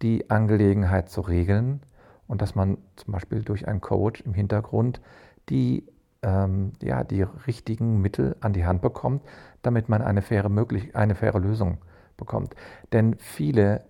die 0.01 0.29
Angelegenheit 0.29 1.09
zu 1.09 1.19
regeln 1.19 1.81
und 2.27 2.41
dass 2.41 2.55
man 2.55 2.77
zum 2.95 3.11
Beispiel 3.11 3.41
durch 3.43 3.67
einen 3.67 3.81
Coach 3.81 4.21
im 4.21 4.33
Hintergrund 4.33 5.01
die, 5.49 5.85
ähm, 6.21 6.71
ja, 6.81 7.03
die 7.03 7.23
richtigen 7.23 7.99
Mittel 7.99 8.37
an 8.39 8.53
die 8.53 8.65
Hand 8.65 8.81
bekommt, 8.81 9.21
damit 9.61 9.89
man 9.89 10.01
eine 10.01 10.21
faire, 10.21 10.47
möglich, 10.47 10.95
eine 10.95 11.15
faire 11.15 11.39
Lösung 11.39 11.79
bekommt. 12.15 12.55
Denn 12.93 13.17
viele 13.19 13.83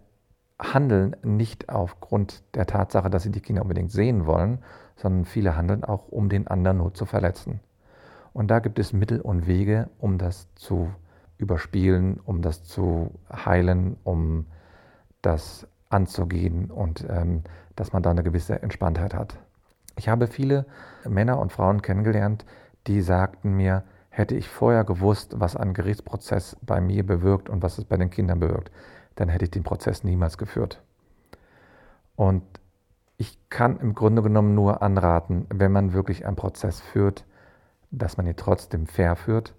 handeln 0.60 1.16
nicht 1.24 1.70
aufgrund 1.70 2.44
der 2.56 2.66
Tatsache, 2.66 3.10
dass 3.10 3.24
sie 3.24 3.32
die 3.32 3.42
Kinder 3.42 3.62
unbedingt 3.62 3.92
sehen 3.92 4.26
wollen, 4.26 4.60
sondern 4.96 5.26
viele 5.26 5.58
handeln 5.58 5.84
auch, 5.84 6.08
um 6.08 6.30
den 6.30 6.48
anderen 6.48 6.78
nur 6.78 6.94
zu 6.94 7.06
verletzen. 7.06 7.60
Und 8.34 8.50
da 8.50 8.60
gibt 8.60 8.80
es 8.80 8.94
Mittel 8.94 9.22
und 9.22 9.48
Wege, 9.48 9.90
um 10.00 10.18
das 10.18 10.54
zu 10.56 10.90
überspielen, 11.38 12.20
um 12.26 12.42
das 12.42 12.64
zu 12.64 13.12
heilen, 13.32 13.98
um 14.04 14.46
das 15.22 15.68
anzugehen 15.90 16.72
und 16.72 17.06
ähm, 17.10 17.44
dass 17.76 17.94
man 17.94 18.04
da 18.04 18.12
eine 18.12 18.24
gewisse 18.24 18.62
Entspanntheit 18.62 19.14
hat. 19.14 19.38
Ich 19.98 20.10
habe 20.10 20.28
viele 20.28 20.66
Männer 21.08 21.40
und 21.40 21.52
Frauen 21.52 21.82
kennengelernt, 21.82 22.46
die 22.88 23.02
sagten 23.02 23.56
mir, 23.56 23.84
hätte 24.10 24.36
ich 24.36 24.48
vorher 24.48 24.84
gewusst, 24.84 25.40
was 25.40 25.56
ein 25.56 25.74
Gerichtsprozess 25.74 26.58
bei 26.62 26.80
mir 26.80 27.06
bewirkt 27.06 27.50
und 27.50 27.62
was 27.62 27.78
es 27.78 27.86
bei 27.86 27.98
den 27.98 28.10
Kindern 28.10 28.40
bewirkt, 28.40 28.72
dann 29.16 29.30
hätte 29.30 29.46
ich 29.46 29.52
den 29.52 29.64
Prozess 29.64 30.04
niemals 30.04 30.38
geführt. 30.38 30.82
Und 32.16 32.44
ich 33.18 33.38
kann 33.50 33.80
im 33.80 33.94
Grunde 33.94 34.22
genommen 34.22 34.56
nur 34.56 34.82
anraten, 34.82 35.48
wenn 35.50 35.72
man 35.72 35.94
wirklich 35.94 36.26
einen 36.26 36.36
Prozess 36.36 36.82
führt, 36.82 37.26
dass 37.92 38.18
man 38.18 38.28
ihn 38.28 38.36
trotzdem 38.36 38.88
fair 38.88 39.16
führt, 39.16 39.54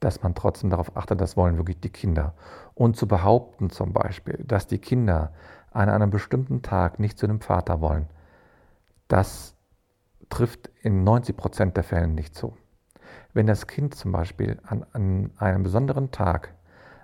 dass 0.00 0.22
man 0.22 0.34
trotzdem 0.34 0.70
darauf 0.70 0.96
achtet, 0.96 1.20
das 1.20 1.36
wollen 1.36 1.58
wirklich 1.58 1.80
die 1.80 1.90
Kinder. 1.90 2.34
Und 2.74 2.96
zu 2.96 3.06
behaupten 3.06 3.70
zum 3.70 3.92
Beispiel, 3.92 4.42
dass 4.44 4.66
die 4.66 4.78
Kinder 4.78 5.32
an 5.70 5.88
einem 5.88 6.10
bestimmten 6.10 6.62
Tag 6.62 6.98
nicht 6.98 7.18
zu 7.18 7.26
dem 7.26 7.40
Vater 7.40 7.80
wollen, 7.80 8.08
das 9.08 9.54
trifft 10.30 10.70
in 10.82 11.04
90 11.04 11.36
Prozent 11.36 11.76
der 11.76 11.84
Fälle 11.84 12.08
nicht 12.08 12.34
zu. 12.34 12.56
Wenn 13.32 13.46
das 13.46 13.66
Kind 13.66 13.94
zum 13.94 14.12
Beispiel 14.12 14.58
an, 14.64 14.86
an 14.92 15.30
einem 15.36 15.62
besonderen 15.62 16.10
Tag 16.10 16.54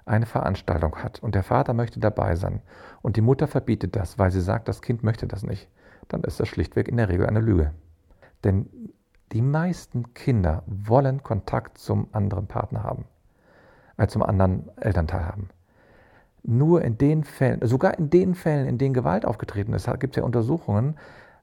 eine 0.06 0.26
Veranstaltung 0.26 0.96
hat 0.96 1.22
und 1.22 1.34
der 1.34 1.42
Vater 1.42 1.74
möchte 1.74 2.00
dabei 2.00 2.36
sein 2.36 2.62
und 3.02 3.16
die 3.16 3.20
Mutter 3.20 3.48
verbietet 3.48 3.96
das, 3.96 4.18
weil 4.18 4.30
sie 4.30 4.40
sagt, 4.40 4.68
das 4.68 4.80
Kind 4.80 5.02
möchte 5.02 5.26
das 5.26 5.42
nicht, 5.42 5.68
dann 6.08 6.22
ist 6.22 6.40
das 6.40 6.48
schlichtweg 6.48 6.88
in 6.88 6.96
der 6.96 7.08
Regel 7.08 7.26
eine 7.26 7.40
Lüge. 7.40 7.72
Denn 8.44 8.68
die 9.32 9.42
meisten 9.42 10.14
Kinder 10.14 10.62
wollen 10.66 11.22
Kontakt 11.22 11.78
zum 11.78 12.08
anderen 12.12 12.46
Partner 12.46 12.84
haben, 12.84 13.04
äh, 13.96 14.06
zum 14.06 14.22
anderen 14.22 14.70
Elternteil 14.76 15.26
haben. 15.26 15.50
Nur 16.44 16.82
in 16.82 16.96
den 16.96 17.24
Fällen, 17.24 17.66
sogar 17.66 17.98
in 17.98 18.08
den 18.08 18.36
Fällen, 18.36 18.68
in 18.68 18.78
denen 18.78 18.94
Gewalt 18.94 19.26
aufgetreten 19.26 19.72
ist, 19.72 19.90
gibt 19.98 20.16
es 20.16 20.20
ja 20.20 20.22
Untersuchungen, 20.22 20.96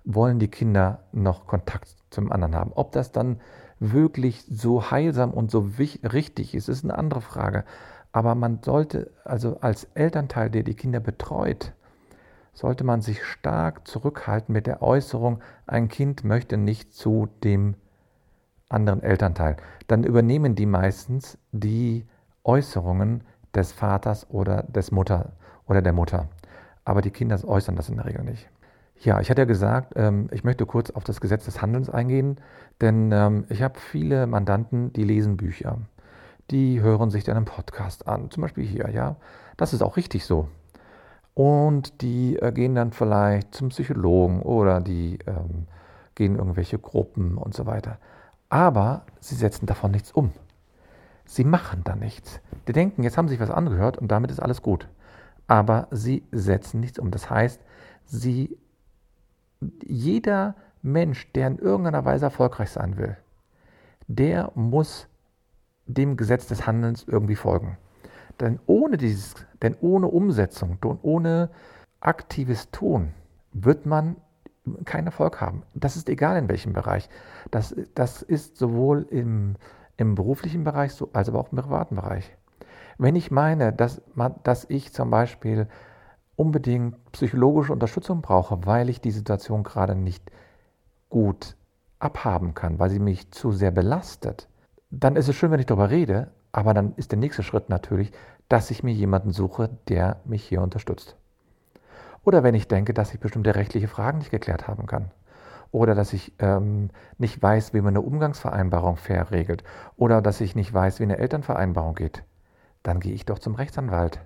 wollen 0.05 0.39
die 0.39 0.47
Kinder 0.47 0.99
noch 1.11 1.45
Kontakt 1.45 1.93
zum 2.09 2.31
anderen 2.31 2.55
haben. 2.55 2.71
Ob 2.73 2.93
das 2.93 3.11
dann 3.11 3.41
wirklich 3.79 4.45
so 4.49 4.91
heilsam 4.91 5.31
und 5.31 5.51
so 5.51 5.69
richtig 6.13 6.55
ist, 6.55 6.69
ist 6.69 6.85
eine 6.85 6.97
andere 6.97 7.19
Frage. 7.19 7.65
Aber 8.13 8.35
man 8.35 8.59
sollte, 8.61 9.11
also 9.25 9.57
als 9.59 9.85
Elternteil, 9.95 10.51
der 10.51 10.61
die 10.61 10.75
Kinder 10.75 10.99
betreut, 10.99 11.73
sollte 12.53 12.83
man 12.83 13.01
sich 13.01 13.25
stark 13.25 13.87
zurückhalten 13.87 14.53
mit 14.53 14.67
der 14.67 14.83
Äußerung, 14.83 15.41
ein 15.65 15.87
Kind 15.89 16.23
möchte 16.23 16.55
nicht 16.55 16.93
zu 16.93 17.27
dem 17.43 17.73
anderen 18.69 19.01
Elternteil. 19.01 19.57
Dann 19.87 20.03
übernehmen 20.03 20.53
die 20.53 20.67
meistens 20.67 21.39
die 21.51 22.05
Äußerungen 22.43 23.23
des 23.55 23.71
Vaters 23.71 24.29
oder 24.29 24.61
des 24.63 24.91
Mutter 24.91 25.33
oder 25.67 25.81
der 25.81 25.93
Mutter. 25.93 26.27
Aber 26.85 27.01
die 27.01 27.11
Kinder 27.11 27.39
äußern 27.43 27.75
das 27.75 27.89
in 27.89 27.95
der 27.95 28.05
Regel 28.05 28.23
nicht. 28.23 28.47
Ja, 28.99 29.21
ich 29.21 29.31
hatte 29.31 29.41
ja 29.41 29.45
gesagt, 29.45 29.93
ähm, 29.95 30.29
ich 30.31 30.43
möchte 30.43 30.67
kurz 30.67 30.91
auf 30.91 31.03
das 31.03 31.19
Gesetz 31.19 31.45
des 31.45 31.63
Handelns 31.63 31.89
eingehen, 31.89 32.37
denn 32.79 33.11
ähm, 33.11 33.45
ich 33.49 33.63
habe 33.63 33.79
viele 33.79 34.27
Mandanten, 34.27 34.93
die 34.93 35.03
lesen 35.03 35.35
Bücher 35.35 35.79
die 36.51 36.81
hören 36.81 37.09
sich 37.09 37.23
dann 37.23 37.37
einen 37.37 37.45
Podcast 37.45 38.07
an, 38.07 38.29
zum 38.31 38.41
Beispiel 38.41 38.65
hier, 38.65 38.89
ja. 38.89 39.15
Das 39.57 39.73
ist 39.73 39.81
auch 39.81 39.97
richtig 39.97 40.25
so. 40.25 40.49
Und 41.33 42.01
die 42.01 42.37
äh, 42.37 42.51
gehen 42.51 42.75
dann 42.75 42.91
vielleicht 42.91 43.55
zum 43.55 43.69
Psychologen 43.69 44.41
oder 44.41 44.81
die 44.81 45.19
ähm, 45.25 45.67
gehen 46.15 46.33
in 46.33 46.39
irgendwelche 46.39 46.77
Gruppen 46.77 47.37
und 47.37 47.53
so 47.55 47.65
weiter. 47.65 47.97
Aber 48.49 49.05
sie 49.19 49.35
setzen 49.35 49.65
davon 49.65 49.91
nichts 49.91 50.11
um. 50.11 50.31
Sie 51.25 51.43
machen 51.43 51.81
da 51.83 51.95
nichts. 51.95 52.39
Die 52.67 52.73
denken, 52.73 53.03
jetzt 53.03 53.17
haben 53.17 53.27
sie 53.27 53.33
sich 53.35 53.41
was 53.41 53.49
angehört 53.49 53.97
und 53.97 54.09
damit 54.09 54.29
ist 54.29 54.39
alles 54.39 54.61
gut. 54.61 54.87
Aber 55.47 55.87
sie 55.91 56.23
setzen 56.31 56.79
nichts 56.79 56.99
um. 56.99 57.09
Das 57.09 57.29
heißt, 57.29 57.61
sie, 58.05 58.57
jeder 59.83 60.55
Mensch, 60.81 61.31
der 61.33 61.47
in 61.47 61.57
irgendeiner 61.57 62.05
Weise 62.05 62.25
erfolgreich 62.25 62.69
sein 62.69 62.97
will, 62.97 63.17
der 64.07 64.51
muss 64.53 65.07
dem 65.85 66.17
Gesetz 66.17 66.47
des 66.47 66.65
Handelns 66.65 67.05
irgendwie 67.07 67.35
folgen. 67.35 67.77
Denn 68.39 68.59
ohne, 68.65 68.97
dieses, 68.97 69.35
denn 69.61 69.75
ohne 69.81 70.07
Umsetzung, 70.07 70.77
ohne 71.01 71.49
aktives 71.99 72.71
Tun 72.71 73.13
wird 73.51 73.85
man 73.85 74.15
keinen 74.85 75.07
Erfolg 75.07 75.41
haben. 75.41 75.63
Das 75.73 75.95
ist 75.95 76.09
egal 76.09 76.37
in 76.37 76.49
welchem 76.49 76.73
Bereich. 76.73 77.09
Das, 77.51 77.75
das 77.95 78.21
ist 78.21 78.57
sowohl 78.57 79.05
im, 79.09 79.55
im 79.97 80.15
beruflichen 80.15 80.63
Bereich 80.63 80.93
so, 80.93 81.09
als 81.13 81.29
auch 81.29 81.51
im 81.51 81.57
privaten 81.57 81.95
Bereich. 81.95 82.35
Wenn 82.97 83.15
ich 83.15 83.31
meine, 83.31 83.73
dass, 83.73 84.01
dass 84.43 84.65
ich 84.69 84.93
zum 84.93 85.09
Beispiel 85.09 85.67
unbedingt 86.35 86.95
psychologische 87.11 87.73
Unterstützung 87.73 88.21
brauche, 88.21 88.65
weil 88.65 88.89
ich 88.89 89.01
die 89.01 89.11
Situation 89.11 89.63
gerade 89.63 89.95
nicht 89.95 90.31
gut 91.09 91.55
abhaben 91.99 92.53
kann, 92.53 92.79
weil 92.79 92.89
sie 92.89 92.99
mich 92.99 93.31
zu 93.31 93.51
sehr 93.51 93.71
belastet, 93.71 94.47
dann 94.99 95.15
ist 95.15 95.27
es 95.27 95.35
schön, 95.35 95.49
wenn 95.49 95.59
ich 95.59 95.65
darüber 95.65 95.89
rede, 95.89 96.27
aber 96.51 96.75
dann 96.75 96.93
ist 96.97 97.11
der 97.11 97.17
nächste 97.17 97.41
Schritt 97.41 97.67
natürlich, 97.67 98.11
dass 98.47 98.69
ich 98.69 98.83
mir 98.83 98.93
jemanden 98.93 99.31
suche, 99.31 99.69
der 99.87 100.17
mich 100.23 100.43
hier 100.43 100.61
unterstützt. 100.61 101.17
Oder 102.23 102.43
wenn 102.43 102.53
ich 102.53 102.67
denke, 102.67 102.93
dass 102.93 103.13
ich 103.13 103.19
bestimmte 103.19 103.55
rechtliche 103.55 103.87
Fragen 103.87 104.19
nicht 104.19 104.29
geklärt 104.29 104.67
haben 104.67 104.85
kann. 104.85 105.09
Oder 105.71 105.95
dass 105.95 106.13
ich 106.13 106.33
ähm, 106.37 106.91
nicht 107.17 107.41
weiß, 107.41 107.73
wie 107.73 107.81
man 107.81 107.93
eine 107.93 108.01
Umgangsvereinbarung 108.01 108.97
fair 108.97 109.31
regelt. 109.31 109.63
Oder 109.97 110.21
dass 110.21 110.39
ich 110.39 110.55
nicht 110.55 110.71
weiß, 110.71 110.99
wie 110.99 111.03
eine 111.03 111.17
Elternvereinbarung 111.17 111.95
geht. 111.95 112.23
Dann 112.83 112.99
gehe 112.99 113.13
ich 113.13 113.25
doch 113.25 113.39
zum 113.39 113.55
Rechtsanwalt 113.55 114.21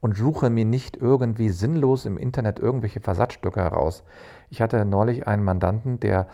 und 0.00 0.16
suche 0.16 0.50
mir 0.50 0.64
nicht 0.64 0.96
irgendwie 0.96 1.48
sinnlos 1.48 2.04
im 2.04 2.18
Internet 2.18 2.58
irgendwelche 2.58 3.00
Versatzstücke 3.00 3.60
heraus. 3.60 4.04
Ich 4.50 4.60
hatte 4.60 4.84
neulich 4.84 5.26
einen 5.26 5.44
Mandanten, 5.44 6.00
der 6.00 6.28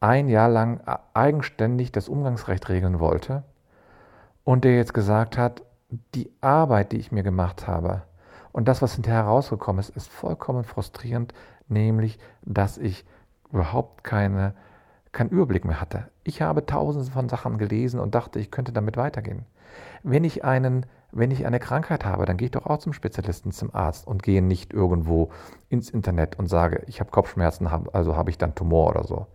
ein 0.00 0.28
Jahr 0.28 0.48
lang 0.48 0.80
eigenständig 1.14 1.92
das 1.92 2.08
Umgangsrecht 2.08 2.68
regeln 2.68 3.00
wollte 3.00 3.42
und 4.44 4.64
der 4.64 4.76
jetzt 4.76 4.94
gesagt 4.94 5.36
hat, 5.36 5.62
die 6.14 6.30
Arbeit, 6.40 6.92
die 6.92 6.98
ich 6.98 7.12
mir 7.12 7.22
gemacht 7.22 7.66
habe 7.66 8.02
und 8.52 8.68
das, 8.68 8.82
was 8.82 8.94
hinterher 8.94 9.24
herausgekommen 9.24 9.80
ist, 9.80 9.90
ist 9.90 10.08
vollkommen 10.08 10.64
frustrierend, 10.64 11.34
nämlich, 11.68 12.18
dass 12.42 12.78
ich 12.78 13.04
überhaupt 13.50 14.04
keine, 14.04 14.54
keinen 15.12 15.30
Überblick 15.30 15.64
mehr 15.64 15.80
hatte. 15.80 16.08
Ich 16.24 16.42
habe 16.42 16.66
tausende 16.66 17.10
von 17.10 17.28
Sachen 17.28 17.58
gelesen 17.58 18.00
und 18.00 18.14
dachte, 18.14 18.38
ich 18.38 18.50
könnte 18.50 18.72
damit 18.72 18.96
weitergehen. 18.96 19.46
Wenn 20.02 20.24
ich 20.24 20.44
einen 20.44 20.86
wenn 21.10 21.30
ich 21.30 21.46
eine 21.46 21.58
Krankheit 21.58 22.04
habe, 22.04 22.26
dann 22.26 22.36
gehe 22.36 22.46
ich 22.46 22.52
doch 22.52 22.66
auch 22.66 22.78
zum 22.78 22.92
Spezialisten, 22.92 23.50
zum 23.50 23.74
Arzt 23.74 24.06
und 24.06 24.22
gehe 24.22 24.42
nicht 24.42 24.74
irgendwo 24.74 25.30
ins 25.70 25.88
Internet 25.88 26.38
und 26.38 26.48
sage, 26.48 26.82
ich 26.86 27.00
habe 27.00 27.10
Kopfschmerzen, 27.10 27.66
also 27.66 28.16
habe 28.16 28.30
ich 28.30 28.38
dann 28.38 28.54
Tumor 28.54 28.90
oder 28.90 29.04
so. 29.04 29.26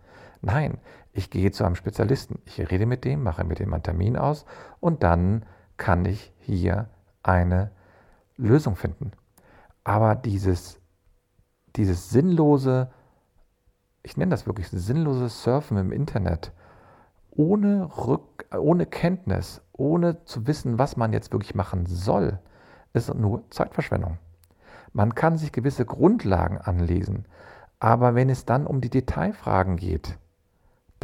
Nein, 0.44 0.76
ich 1.14 1.30
gehe 1.30 1.52
zu 1.52 1.64
einem 1.64 1.74
Spezialisten. 1.74 2.38
Ich 2.44 2.58
rede 2.70 2.84
mit 2.84 3.06
dem, 3.06 3.22
mache 3.22 3.44
mit 3.44 3.60
dem 3.60 3.72
einen 3.72 3.82
Termin 3.82 4.18
aus 4.18 4.44
und 4.78 5.02
dann 5.02 5.46
kann 5.78 6.04
ich 6.04 6.34
hier 6.38 6.90
eine 7.22 7.70
Lösung 8.36 8.76
finden. 8.76 9.12
Aber 9.84 10.14
dieses, 10.14 10.78
dieses 11.76 12.10
sinnlose, 12.10 12.90
ich 14.02 14.18
nenne 14.18 14.30
das 14.30 14.46
wirklich 14.46 14.68
sinnlose 14.68 15.30
Surfen 15.30 15.78
im 15.78 15.92
Internet, 15.92 16.52
ohne, 17.30 17.88
Rück, 17.96 18.44
ohne 18.54 18.84
Kenntnis, 18.84 19.62
ohne 19.72 20.24
zu 20.26 20.46
wissen, 20.46 20.78
was 20.78 20.98
man 20.98 21.14
jetzt 21.14 21.32
wirklich 21.32 21.54
machen 21.54 21.86
soll, 21.86 22.38
ist 22.92 23.12
nur 23.14 23.48
Zeitverschwendung. 23.50 24.18
Man 24.92 25.14
kann 25.14 25.38
sich 25.38 25.52
gewisse 25.52 25.86
Grundlagen 25.86 26.58
anlesen, 26.58 27.24
aber 27.80 28.14
wenn 28.14 28.28
es 28.28 28.44
dann 28.44 28.66
um 28.66 28.82
die 28.82 28.90
Detailfragen 28.90 29.76
geht, 29.76 30.18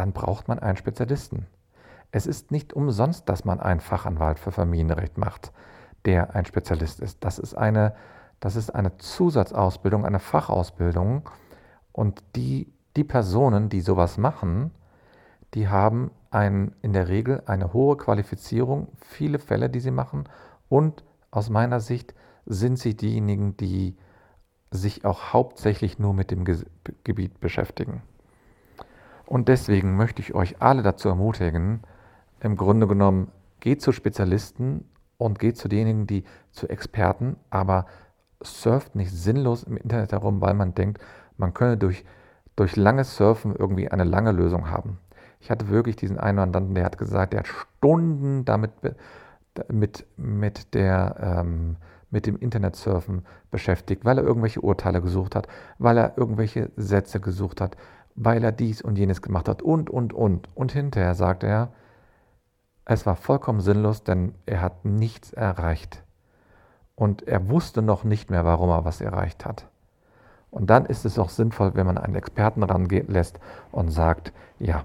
dann 0.01 0.15
braucht 0.15 0.49
man 0.49 0.59
einen 0.59 0.79
Spezialisten. 0.79 1.47
Es 2.11 2.27
ist 2.27 2.51
nicht 2.51 2.73
umsonst, 2.73 3.29
dass 3.29 3.45
man 3.45 3.61
einen 3.61 3.81
Fachanwalt 3.81 4.39
für 4.39 4.51
Familienrecht 4.51 5.19
macht, 5.19 5.53
der 6.07 6.35
ein 6.35 6.47
Spezialist 6.47 7.01
ist. 7.01 7.23
Das 7.23 7.39
ist 7.39 7.55
eine, 7.55 7.95
das 8.41 8.57
ist 8.57 8.75
eine 8.75 8.97
Zusatzausbildung, 8.97 10.07
eine 10.07 10.19
Fachausbildung. 10.19 11.29
Und 11.93 12.25
die, 12.35 12.73
die 12.97 13.05
Personen, 13.05 13.69
die 13.69 13.83
sowas 13.83 14.17
machen, 14.17 14.71
die 15.53 15.69
haben 15.69 16.13
ein, 16.31 16.75
in 16.81 16.95
der 16.95 17.09
Regel 17.09 17.43
eine 17.45 17.75
hohe 17.75 17.99
Qualifizierung, 17.99 18.89
viele 18.97 19.39
Fälle, 19.39 19.69
die 19.69 19.81
sie 19.81 19.91
machen. 19.91 20.25
Und 20.71 21.05
aus 21.31 21.51
meiner 21.51 21.81
Sicht 21.81 22.15
sind 22.47 22.79
sie 22.79 22.97
diejenigen, 22.97 23.59
die 23.59 23.99
sich 24.71 25.05
auch 25.05 25.35
hauptsächlich 25.35 25.99
nur 25.99 26.15
mit 26.15 26.31
dem 26.31 26.47
Ge 26.47 26.65
Gebiet 27.05 27.39
beschäftigen. 27.39 28.03
Und 29.31 29.47
deswegen 29.47 29.97
möchte 29.97 30.21
ich 30.21 30.35
euch 30.35 30.61
alle 30.61 30.83
dazu 30.83 31.09
ermutigen, 31.09 31.83
im 32.41 32.57
Grunde 32.57 32.89
genommen, 32.89 33.31
geht 33.61 33.81
zu 33.81 33.93
Spezialisten 33.93 34.89
und 35.19 35.39
geht 35.39 35.57
zu 35.57 35.69
denjenigen, 35.69 36.09
die 36.09 36.25
zu 36.51 36.69
Experten, 36.69 37.37
aber 37.49 37.87
surft 38.43 38.97
nicht 38.97 39.13
sinnlos 39.13 39.63
im 39.63 39.77
Internet 39.77 40.11
herum, 40.11 40.41
weil 40.41 40.55
man 40.55 40.75
denkt, 40.75 41.01
man 41.37 41.55
könne 41.55 41.77
durch, 41.77 42.05
durch 42.57 42.75
langes 42.75 43.17
Surfen 43.17 43.55
irgendwie 43.55 43.89
eine 43.89 44.03
lange 44.03 44.33
Lösung 44.33 44.69
haben. 44.69 44.99
Ich 45.39 45.49
hatte 45.49 45.69
wirklich 45.69 45.95
diesen 45.95 46.19
einen 46.19 46.39
Mandanten, 46.39 46.75
der 46.75 46.85
hat 46.85 46.99
gesagt, 46.99 47.33
der 47.33 47.41
hat 47.41 47.47
Stunden 47.47 48.45
damit 48.45 48.73
mit, 49.69 50.07
mit, 50.17 50.75
der, 50.75 51.45
ähm, 51.45 51.77
mit 52.11 52.27
dem 52.27 52.37
Internetsurfen 52.37 53.25
beschäftigt, 53.53 54.05
weil 54.05 54.19
er 54.19 54.25
irgendwelche 54.25 54.61
Urteile 54.61 55.01
gesucht 55.01 55.37
hat, 55.37 55.47
weil 55.79 55.99
er 55.99 56.19
irgendwelche 56.19 56.73
Sätze 56.75 57.21
gesucht 57.21 57.61
hat, 57.61 57.77
weil 58.15 58.45
er 58.45 58.53
dies 58.53 58.83
und 58.83 58.99
jenes 58.99 59.23
gemacht 59.23 59.49
hat 59.49 59.63
und, 59.63 59.91
und, 59.91 60.13
und. 60.13 60.49
Und 60.57 60.73
hinterher 60.73 61.15
sagt 61.15 61.43
er, 61.43 61.69
es 62.85 63.07
war 63.07 63.17
vollkommen 63.17 63.61
sinnlos, 63.61 64.03
denn 64.05 64.35
er 64.47 64.61
hat 64.61 64.85
nichts 64.85 65.33
erreicht. 65.33 66.03
Und 66.95 67.27
er 67.27 67.49
wusste 67.49 67.83
noch 67.83 68.05
nicht 68.05 68.31
mehr, 68.31 68.45
warum 68.45 68.71
er 68.71 68.85
was 68.85 69.01
erreicht 69.01 69.47
hat. 69.47 69.67
Und 70.51 70.69
dann 70.69 70.87
ist 70.87 71.05
es 71.05 71.19
auch 71.19 71.31
sinnvoll, 71.31 71.75
wenn 71.75 71.87
man 71.87 71.99
einen 71.99 72.17
Experten 72.17 72.63
rangehen 72.63 73.09
lässt 73.09 73.39
und 73.71 73.91
sagt, 73.91 74.33
ja, 74.59 74.85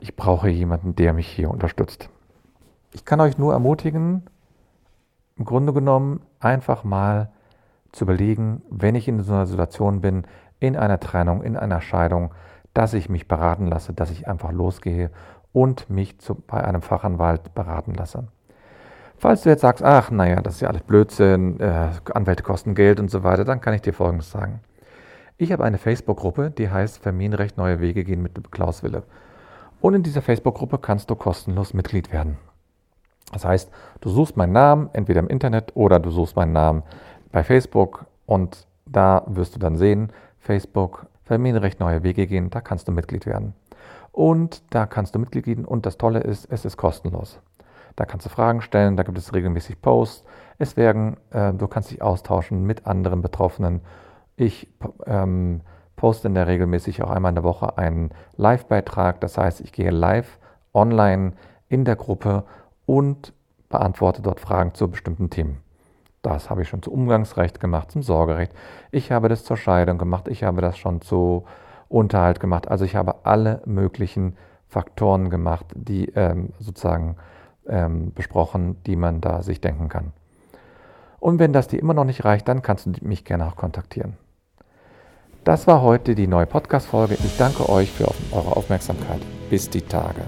ich 0.00 0.14
brauche 0.16 0.50
jemanden, 0.50 0.94
der 0.94 1.14
mich 1.14 1.26
hier 1.26 1.50
unterstützt. 1.50 2.10
Ich 2.92 3.04
kann 3.04 3.20
euch 3.20 3.38
nur 3.38 3.54
ermutigen, 3.54 4.22
im 5.36 5.44
Grunde 5.44 5.72
genommen 5.72 6.20
einfach 6.38 6.84
mal 6.84 7.32
zu 7.92 8.04
überlegen, 8.04 8.62
wenn 8.68 8.94
ich 8.94 9.08
in 9.08 9.22
so 9.22 9.32
einer 9.32 9.46
Situation 9.46 10.00
bin, 10.00 10.26
in 10.66 10.76
einer 10.76 11.00
Trennung, 11.00 11.42
in 11.42 11.56
einer 11.56 11.80
Scheidung, 11.80 12.32
dass 12.72 12.94
ich 12.94 13.08
mich 13.08 13.28
beraten 13.28 13.66
lasse, 13.66 13.92
dass 13.92 14.10
ich 14.10 14.26
einfach 14.26 14.52
losgehe 14.52 15.10
und 15.52 15.90
mich 15.90 16.18
zu, 16.18 16.34
bei 16.34 16.64
einem 16.64 16.82
Fachanwalt 16.82 17.54
beraten 17.54 17.94
lasse. 17.94 18.28
Falls 19.16 19.42
du 19.42 19.50
jetzt 19.50 19.60
sagst, 19.60 19.84
ach 19.84 20.10
naja, 20.10 20.40
das 20.40 20.54
ist 20.54 20.60
ja 20.62 20.68
alles 20.68 20.82
Blödsinn, 20.82 21.60
äh, 21.60 21.90
Anwälte 22.12 22.42
kosten 22.42 22.74
Geld 22.74 22.98
und 22.98 23.10
so 23.10 23.22
weiter, 23.22 23.44
dann 23.44 23.60
kann 23.60 23.74
ich 23.74 23.82
dir 23.82 23.92
Folgendes 23.92 24.30
sagen. 24.30 24.60
Ich 25.36 25.52
habe 25.52 25.64
eine 25.64 25.78
Facebook-Gruppe, 25.78 26.50
die 26.50 26.70
heißt 26.70 26.98
Familienrecht 26.98 27.56
Neue 27.56 27.80
Wege 27.80 28.04
gehen 28.04 28.22
mit 28.22 28.50
Klaus 28.50 28.82
Wille. 28.82 29.04
Und 29.80 29.94
in 29.94 30.02
dieser 30.02 30.22
Facebook-Gruppe 30.22 30.78
kannst 30.78 31.10
du 31.10 31.16
kostenlos 31.16 31.74
Mitglied 31.74 32.12
werden. 32.12 32.38
Das 33.32 33.44
heißt, 33.44 33.70
du 34.00 34.10
suchst 34.10 34.36
meinen 34.36 34.52
Namen 34.52 34.90
entweder 34.92 35.20
im 35.20 35.28
Internet 35.28 35.72
oder 35.74 35.98
du 36.00 36.10
suchst 36.10 36.36
meinen 36.36 36.52
Namen 36.52 36.82
bei 37.32 37.42
Facebook 37.42 38.06
und 38.26 38.66
da 38.86 39.24
wirst 39.26 39.54
du 39.54 39.58
dann 39.58 39.76
sehen, 39.76 40.12
Facebook 40.44 41.06
Familienrecht 41.24 41.80
Neue 41.80 42.02
Wege 42.02 42.26
gehen, 42.26 42.50
da 42.50 42.60
kannst 42.60 42.86
du 42.86 42.92
Mitglied 42.92 43.24
werden. 43.24 43.54
Und 44.12 44.62
da 44.70 44.86
kannst 44.86 45.14
du 45.14 45.18
Mitglied 45.18 45.46
werden 45.46 45.64
und 45.64 45.86
das 45.86 45.96
Tolle 45.96 46.20
ist, 46.20 46.46
es 46.50 46.64
ist 46.64 46.76
kostenlos. 46.76 47.40
Da 47.96 48.04
kannst 48.04 48.26
du 48.26 48.30
Fragen 48.30 48.60
stellen, 48.60 48.96
da 48.96 49.04
gibt 49.04 49.16
es 49.16 49.32
regelmäßig 49.32 49.80
Posts. 49.80 50.24
Es 50.58 50.76
werden, 50.76 51.16
äh, 51.30 51.52
du 51.54 51.66
kannst 51.66 51.90
dich 51.90 52.02
austauschen 52.02 52.64
mit 52.64 52.86
anderen 52.86 53.22
Betroffenen. 53.22 53.80
Ich 54.36 54.68
ähm, 55.06 55.62
poste 55.96 56.28
in 56.28 56.34
der 56.34 56.46
regelmäßig 56.46 57.02
auch 57.02 57.10
einmal 57.10 57.30
in 57.30 57.36
der 57.36 57.44
Woche 57.44 57.78
einen 57.78 58.10
Live-Beitrag. 58.36 59.20
Das 59.20 59.38
heißt, 59.38 59.60
ich 59.60 59.72
gehe 59.72 59.90
live 59.90 60.38
online 60.74 61.32
in 61.68 61.84
der 61.84 61.96
Gruppe 61.96 62.44
und 62.84 63.32
beantworte 63.68 64.22
dort 64.22 64.40
Fragen 64.40 64.74
zu 64.74 64.90
bestimmten 64.90 65.30
Themen. 65.30 65.63
Das 66.24 66.48
habe 66.48 66.62
ich 66.62 66.68
schon 66.68 66.82
zu 66.82 66.90
Umgangsrecht 66.90 67.60
gemacht, 67.60 67.90
zum 67.90 68.02
Sorgerecht. 68.02 68.52
Ich 68.90 69.12
habe 69.12 69.28
das 69.28 69.44
zur 69.44 69.58
Scheidung 69.58 69.98
gemacht. 69.98 70.26
Ich 70.26 70.42
habe 70.42 70.62
das 70.62 70.78
schon 70.78 71.02
zu 71.02 71.44
Unterhalt 71.88 72.40
gemacht. 72.40 72.66
Also 72.66 72.86
ich 72.86 72.96
habe 72.96 73.26
alle 73.26 73.60
möglichen 73.66 74.36
Faktoren 74.66 75.28
gemacht, 75.28 75.66
die 75.74 76.06
ähm, 76.16 76.54
sozusagen 76.58 77.16
ähm, 77.68 78.12
besprochen, 78.14 78.82
die 78.86 78.96
man 78.96 79.20
da 79.20 79.42
sich 79.42 79.60
denken 79.60 79.90
kann. 79.90 80.12
Und 81.20 81.38
wenn 81.38 81.52
das 81.52 81.68
dir 81.68 81.78
immer 81.78 81.94
noch 81.94 82.04
nicht 82.04 82.24
reicht, 82.24 82.48
dann 82.48 82.62
kannst 82.62 82.86
du 82.86 82.92
mich 83.02 83.26
gerne 83.26 83.46
auch 83.46 83.56
kontaktieren. 83.56 84.16
Das 85.44 85.66
war 85.66 85.82
heute 85.82 86.14
die 86.14 86.26
neue 86.26 86.46
Podcast-Folge. 86.46 87.14
Ich 87.22 87.36
danke 87.36 87.68
euch 87.68 87.92
für 87.92 88.08
eure 88.32 88.56
Aufmerksamkeit. 88.56 89.20
Bis 89.50 89.68
die 89.68 89.82
Tage. 89.82 90.22